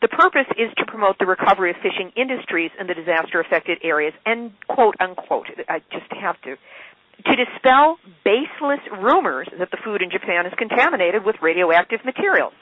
The 0.00 0.08
purpose 0.08 0.50
is 0.58 0.74
to 0.78 0.84
promote 0.84 1.18
the 1.20 1.26
recovery 1.26 1.70
of 1.70 1.76
fishing 1.76 2.10
industries 2.16 2.72
in 2.78 2.88
the 2.88 2.94
disaster 2.94 3.38
affected 3.38 3.78
areas 3.84 4.14
and 4.26 4.50
quote 4.66 4.96
unquote 4.98 5.46
I 5.68 5.78
just 5.92 6.10
have 6.20 6.40
to 6.42 6.56
to 7.24 7.36
dispel 7.36 7.98
baseless 8.24 8.80
rumors 8.90 9.48
that 9.58 9.70
the 9.70 9.78
food 9.84 10.02
in 10.02 10.10
Japan 10.10 10.46
is 10.46 10.52
contaminated 10.58 11.24
with 11.24 11.36
radioactive 11.42 12.00
materials. 12.04 12.52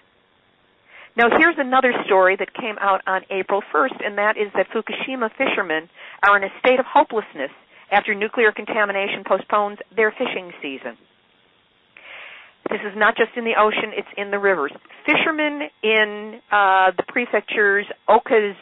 Now 1.17 1.27
here's 1.37 1.57
another 1.59 1.93
story 2.07 2.37
that 2.39 2.55
came 2.55 2.77
out 2.81 3.01
on 3.07 3.23
April 3.31 3.63
1st 3.75 4.05
and 4.05 4.19
that 4.19 4.37
is 4.37 4.53
that 4.55 4.69
Fukushima 4.71 5.31
fishermen 5.37 5.89
are 6.23 6.37
in 6.37 6.45
a 6.45 6.53
state 6.61 6.79
of 6.79 6.87
hopelessness 6.87 7.51
after 7.91 8.15
nuclear 8.15 8.53
contamination 8.53 9.25
postpones 9.27 9.79
their 9.95 10.13
fishing 10.13 10.53
season. 10.63 10.97
This 12.71 12.81
is 12.87 12.95
not 12.97 13.17
just 13.17 13.37
in 13.37 13.45
the 13.45 13.59
ocean, 13.59 13.91
it's 13.97 14.09
in 14.17 14.31
the 14.31 14.39
rivers. 14.39 14.71
Fishermen 15.05 15.69
in 15.83 16.41
uh, 16.53 16.93
the 16.97 17.03
prefecture's 17.09 17.87
Okaz, 18.09 18.55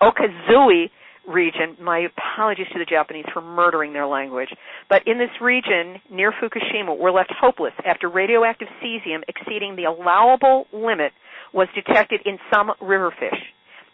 Okazui 0.00 0.88
region, 1.28 1.76
my 1.80 2.06
apologies 2.06 2.66
to 2.72 2.78
the 2.78 2.84
Japanese 2.84 3.26
for 3.32 3.40
murdering 3.40 3.92
their 3.92 4.06
language, 4.06 4.48
but 4.88 5.06
in 5.06 5.18
this 5.18 5.30
region 5.40 6.00
near 6.10 6.32
Fukushima 6.32 6.96
we're 6.98 7.12
left 7.12 7.32
hopeless 7.38 7.72
after 7.86 8.08
radioactive 8.08 8.68
cesium 8.82 9.22
exceeding 9.28 9.76
the 9.76 9.84
allowable 9.84 10.66
limit 10.72 11.12
was 11.52 11.68
detected 11.74 12.20
in 12.24 12.38
some 12.52 12.72
river 12.80 13.12
fish. 13.18 13.38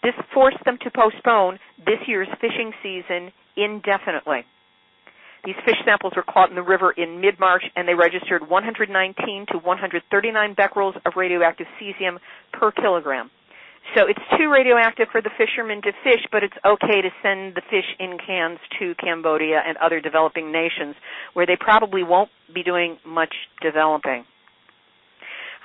This 0.02 0.14
forced 0.32 0.62
them 0.64 0.78
to 0.82 0.90
postpone 0.90 1.58
this 1.78 1.98
year's 2.06 2.28
fishing 2.40 2.72
season 2.82 3.32
indefinitely. 3.56 4.46
These 5.44 5.56
fish 5.64 5.78
samples 5.84 6.12
were 6.16 6.22
caught 6.22 6.50
in 6.50 6.56
the 6.56 6.62
river 6.62 6.92
in 6.92 7.20
mid-March 7.20 7.62
and 7.76 7.86
they 7.86 7.94
registered 7.94 8.48
119 8.48 9.46
to 9.52 9.58
139 9.58 10.54
becquerels 10.54 10.94
of 11.06 11.12
radioactive 11.16 11.66
cesium 11.80 12.18
per 12.52 12.70
kilogram. 12.72 13.30
So 13.96 14.06
it's 14.06 14.20
too 14.38 14.50
radioactive 14.50 15.08
for 15.10 15.22
the 15.22 15.30
fishermen 15.36 15.80
to 15.82 15.92
fish, 16.04 16.20
but 16.30 16.42
it's 16.42 16.56
okay 16.64 17.00
to 17.00 17.10
send 17.22 17.54
the 17.54 17.62
fish 17.70 17.86
in 17.98 18.18
cans 18.18 18.58
to 18.78 18.94
Cambodia 18.96 19.62
and 19.66 19.76
other 19.78 20.00
developing 20.00 20.52
nations 20.52 20.94
where 21.32 21.46
they 21.46 21.56
probably 21.56 22.02
won't 22.02 22.30
be 22.54 22.62
doing 22.62 22.98
much 23.06 23.34
developing. 23.62 24.24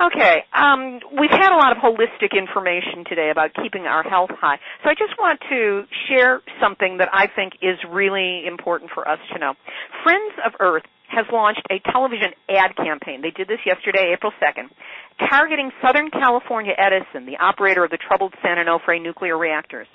Okay, 0.02 0.44
um, 0.54 1.00
we've 1.20 1.30
had 1.32 1.54
a 1.54 1.56
lot 1.56 1.72
of 1.72 1.78
holistic 1.78 2.36
information 2.36 3.06
today 3.08 3.30
about 3.30 3.52
keeping 3.62 3.84
our 3.84 4.04
health 4.04 4.32
high. 4.42 4.58
So 4.84 4.90
I 4.90 4.96
just 4.96 5.14
want 5.20 5.40
to 5.50 5.84
share 6.10 6.42
something 6.60 6.98
that 6.98 7.10
I 7.14 7.28
think 7.28 7.54
is 7.62 7.78
really 7.90 8.46
important 8.48 8.90
for 8.94 9.08
us 9.08 9.20
to 9.34 9.40
know. 9.40 9.54
Friends 10.04 10.34
of 10.46 10.54
Earth 10.60 10.84
has 11.16 11.26
launched 11.32 11.62
a 11.70 11.80
television 11.92 12.34
ad 12.50 12.76
campaign. 12.76 13.22
They 13.22 13.32
did 13.32 13.48
this 13.48 13.62
yesterday, 13.66 14.14
April 14.14 14.32
2nd, 14.42 14.70
targeting 15.30 15.72
Southern 15.82 16.10
California 16.10 16.74
Edison, 16.78 17.26
the 17.26 17.38
operator 17.38 17.84
of 17.84 17.92
the 17.92 17.98
troubled 17.98 18.34
San 18.42 18.58
Onofre 18.58 19.02
nuclear 19.02 19.38
reactors. 19.38 19.88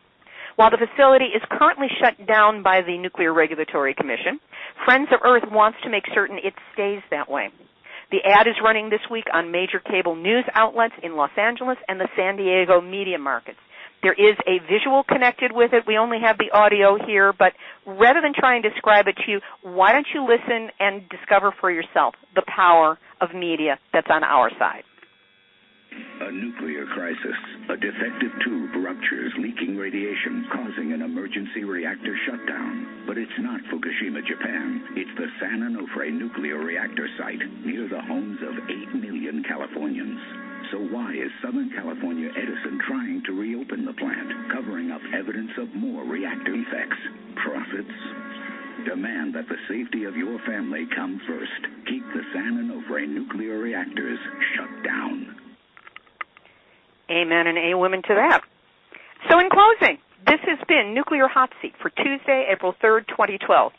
While 0.56 0.70
the 0.70 0.78
facility 0.78 1.26
is 1.26 1.42
currently 1.50 1.86
shut 2.02 2.26
down 2.26 2.62
by 2.64 2.82
the 2.82 2.98
Nuclear 2.98 3.32
Regulatory 3.32 3.94
Commission, 3.94 4.40
Friends 4.84 5.06
of 5.12 5.20
Earth 5.24 5.44
wants 5.50 5.78
to 5.84 5.90
make 5.90 6.02
certain 6.12 6.38
it 6.38 6.54
stays 6.74 7.02
that 7.10 7.30
way. 7.30 7.50
The 8.10 8.24
ad 8.24 8.48
is 8.48 8.56
running 8.64 8.90
this 8.90 9.04
week 9.10 9.26
on 9.32 9.52
major 9.52 9.78
cable 9.78 10.16
news 10.16 10.44
outlets 10.54 10.94
in 11.02 11.14
Los 11.14 11.30
Angeles 11.36 11.76
and 11.86 12.00
the 12.00 12.08
San 12.16 12.36
Diego 12.36 12.80
media 12.80 13.18
markets. 13.18 13.58
There 14.02 14.12
is 14.12 14.36
a 14.46 14.58
visual 14.70 15.02
connected 15.02 15.50
with 15.52 15.72
it. 15.72 15.84
We 15.86 15.98
only 15.98 16.18
have 16.20 16.38
the 16.38 16.50
audio 16.56 16.98
here, 17.04 17.32
but 17.32 17.52
rather 17.84 18.20
than 18.20 18.32
try 18.32 18.54
and 18.54 18.62
describe 18.62 19.08
it 19.08 19.16
to 19.24 19.30
you, 19.30 19.40
why 19.62 19.92
don't 19.92 20.06
you 20.14 20.26
listen 20.26 20.70
and 20.78 21.08
discover 21.08 21.52
for 21.60 21.70
yourself 21.70 22.14
the 22.34 22.42
power 22.46 22.98
of 23.20 23.34
media 23.34 23.78
that's 23.92 24.06
on 24.10 24.22
our 24.22 24.50
side? 24.58 24.84
A 26.20 26.30
nuclear 26.30 26.86
crisis. 26.94 27.38
A 27.70 27.76
defective 27.76 28.30
tube 28.44 28.70
ruptures, 28.84 29.32
leaking 29.38 29.76
radiation, 29.76 30.46
causing 30.52 30.92
an 30.92 31.02
emergency 31.02 31.64
reactor 31.64 32.14
shutdown. 32.26 33.04
But 33.06 33.18
it's 33.18 33.38
not 33.38 33.60
Fukushima, 33.66 34.24
Japan. 34.26 34.94
It's 34.94 35.10
the 35.16 35.26
San 35.40 35.60
Onofre 35.60 36.12
nuclear 36.12 36.58
reactor 36.58 37.08
site 37.18 37.42
near 37.64 37.88
the 37.88 38.02
homes 38.02 38.38
of 38.42 38.54
8 38.68 38.94
million 38.94 39.42
Californians. 39.42 40.20
So 40.70 40.78
why 40.78 41.12
is 41.14 41.32
Southern 41.42 41.70
California 41.70 42.28
Edison 42.36 42.78
trying 42.86 43.22
to 43.24 43.32
reopen 43.32 43.86
the 43.86 43.94
plant, 43.94 44.28
covering 44.52 44.90
up 44.90 45.00
evidence 45.16 45.50
of 45.56 45.74
more 45.74 46.04
reactor 46.04 46.52
defects? 46.52 47.00
Profits? 47.40 47.96
Demand 48.84 49.34
that 49.34 49.48
the 49.48 49.56
safety 49.66 50.04
of 50.04 50.14
your 50.14 50.38
family 50.46 50.84
come 50.94 51.20
first. 51.26 51.62
Keep 51.88 52.04
the 52.12 52.22
San 52.34 52.60
Onofre 52.60 53.08
nuclear 53.08 53.58
reactors 53.58 54.18
shut 54.56 54.68
down. 54.84 55.36
Amen 57.10 57.46
and 57.46 57.56
a 57.56 57.78
women 57.78 58.02
to 58.02 58.14
that. 58.14 58.42
So 59.30 59.40
in 59.40 59.48
closing, 59.48 59.98
this 60.26 60.40
has 60.44 60.58
been 60.68 60.92
Nuclear 60.94 61.28
Hot 61.28 61.50
Seat 61.62 61.72
for 61.80 61.90
Tuesday, 61.90 62.48
April 62.52 62.74
3rd, 62.82 63.08
2012. 63.08 63.72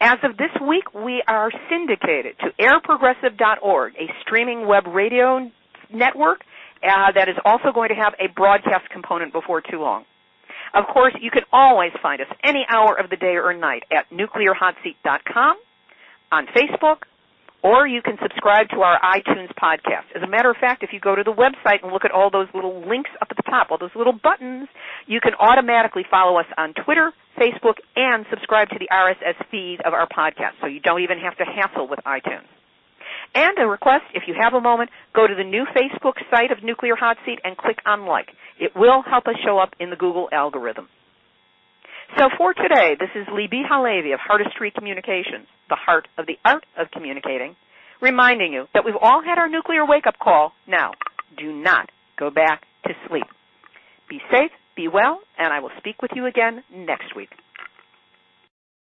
As 0.00 0.18
of 0.24 0.36
this 0.38 0.50
week, 0.66 0.92
we 0.94 1.22
are 1.28 1.52
syndicated 1.68 2.36
to 2.40 2.50
airprogressive.org, 2.58 3.94
a 3.94 4.08
streaming 4.22 4.66
web 4.66 4.86
radio 4.86 5.50
network 5.94 6.42
uh, 6.82 7.12
that 7.14 7.28
is 7.28 7.36
also 7.44 7.72
going 7.72 7.88
to 7.88 7.94
have 7.94 8.14
a 8.18 8.32
broadcast 8.34 8.88
component 8.90 9.32
before 9.32 9.60
too 9.60 9.80
long. 9.80 10.04
Of 10.74 10.86
course, 10.92 11.14
you 11.20 11.30
can 11.30 11.42
always 11.52 11.92
find 12.02 12.20
us 12.20 12.28
any 12.42 12.64
hour 12.68 12.98
of 12.98 13.10
the 13.10 13.16
day 13.16 13.36
or 13.36 13.52
night 13.52 13.84
at 13.90 14.08
nuclearhotseat.com, 14.10 15.56
on 16.32 16.46
Facebook, 16.46 17.04
or 17.62 17.86
you 17.86 18.02
can 18.02 18.16
subscribe 18.20 18.68
to 18.70 18.80
our 18.80 18.98
iTunes 19.00 19.52
podcast. 19.54 20.10
As 20.16 20.22
a 20.22 20.26
matter 20.26 20.50
of 20.50 20.56
fact, 20.56 20.82
if 20.82 20.92
you 20.92 20.98
go 20.98 21.14
to 21.14 21.22
the 21.22 21.32
website 21.32 21.82
and 21.82 21.92
look 21.92 22.04
at 22.04 22.10
all 22.10 22.30
those 22.30 22.48
little 22.54 22.80
links 22.88 23.10
up 23.20 23.28
at 23.30 23.36
the 23.36 23.42
top, 23.44 23.70
all 23.70 23.78
those 23.78 23.94
little 23.94 24.12
buttons, 24.12 24.68
you 25.06 25.20
can 25.20 25.34
automatically 25.38 26.04
follow 26.10 26.38
us 26.38 26.46
on 26.56 26.74
Twitter, 26.74 27.12
Facebook, 27.38 27.76
and 27.94 28.26
subscribe 28.30 28.68
to 28.70 28.78
the 28.78 28.88
RSS 28.90 29.44
feed 29.50 29.80
of 29.84 29.92
our 29.92 30.08
podcast, 30.08 30.58
so 30.60 30.66
you 30.66 30.80
don't 30.80 31.02
even 31.02 31.18
have 31.18 31.36
to 31.36 31.44
hassle 31.44 31.86
with 31.86 32.00
iTunes. 32.06 32.48
And 33.34 33.58
a 33.58 33.66
request, 33.66 34.04
if 34.14 34.24
you 34.26 34.34
have 34.38 34.52
a 34.52 34.60
moment, 34.60 34.90
go 35.14 35.26
to 35.26 35.34
the 35.34 35.44
new 35.44 35.64
Facebook 35.74 36.14
site 36.30 36.52
of 36.52 36.62
Nuclear 36.62 36.96
Hot 36.96 37.16
Seat 37.24 37.38
and 37.44 37.56
click 37.56 37.78
on 37.86 38.06
like. 38.06 38.28
It 38.60 38.72
will 38.76 39.02
help 39.02 39.26
us 39.26 39.36
show 39.44 39.58
up 39.58 39.74
in 39.80 39.90
the 39.90 39.96
Google 39.96 40.28
algorithm. 40.32 40.88
So 42.18 42.28
for 42.36 42.52
today, 42.52 42.94
this 43.00 43.08
is 43.14 43.26
Libbe 43.28 43.64
HaLevy 43.64 44.12
of 44.12 44.20
Heartistry 44.20 44.72
Communications, 44.74 45.46
the 45.70 45.76
heart 45.76 46.08
of 46.18 46.26
the 46.26 46.36
art 46.44 46.66
of 46.76 46.90
communicating, 46.90 47.56
reminding 48.02 48.52
you 48.52 48.66
that 48.74 48.84
we've 48.84 49.00
all 49.00 49.22
had 49.24 49.38
our 49.38 49.48
nuclear 49.48 49.86
wake-up 49.86 50.18
call. 50.22 50.52
Now, 50.68 50.92
do 51.38 51.52
not 51.52 51.88
go 52.18 52.28
back 52.28 52.64
to 52.86 52.92
sleep. 53.08 53.24
Be 54.10 54.20
safe, 54.30 54.50
be 54.76 54.88
well, 54.88 55.20
and 55.38 55.54
I 55.54 55.60
will 55.60 55.70
speak 55.78 56.02
with 56.02 56.10
you 56.14 56.26
again 56.26 56.62
next 56.70 57.16
week. 57.16 57.30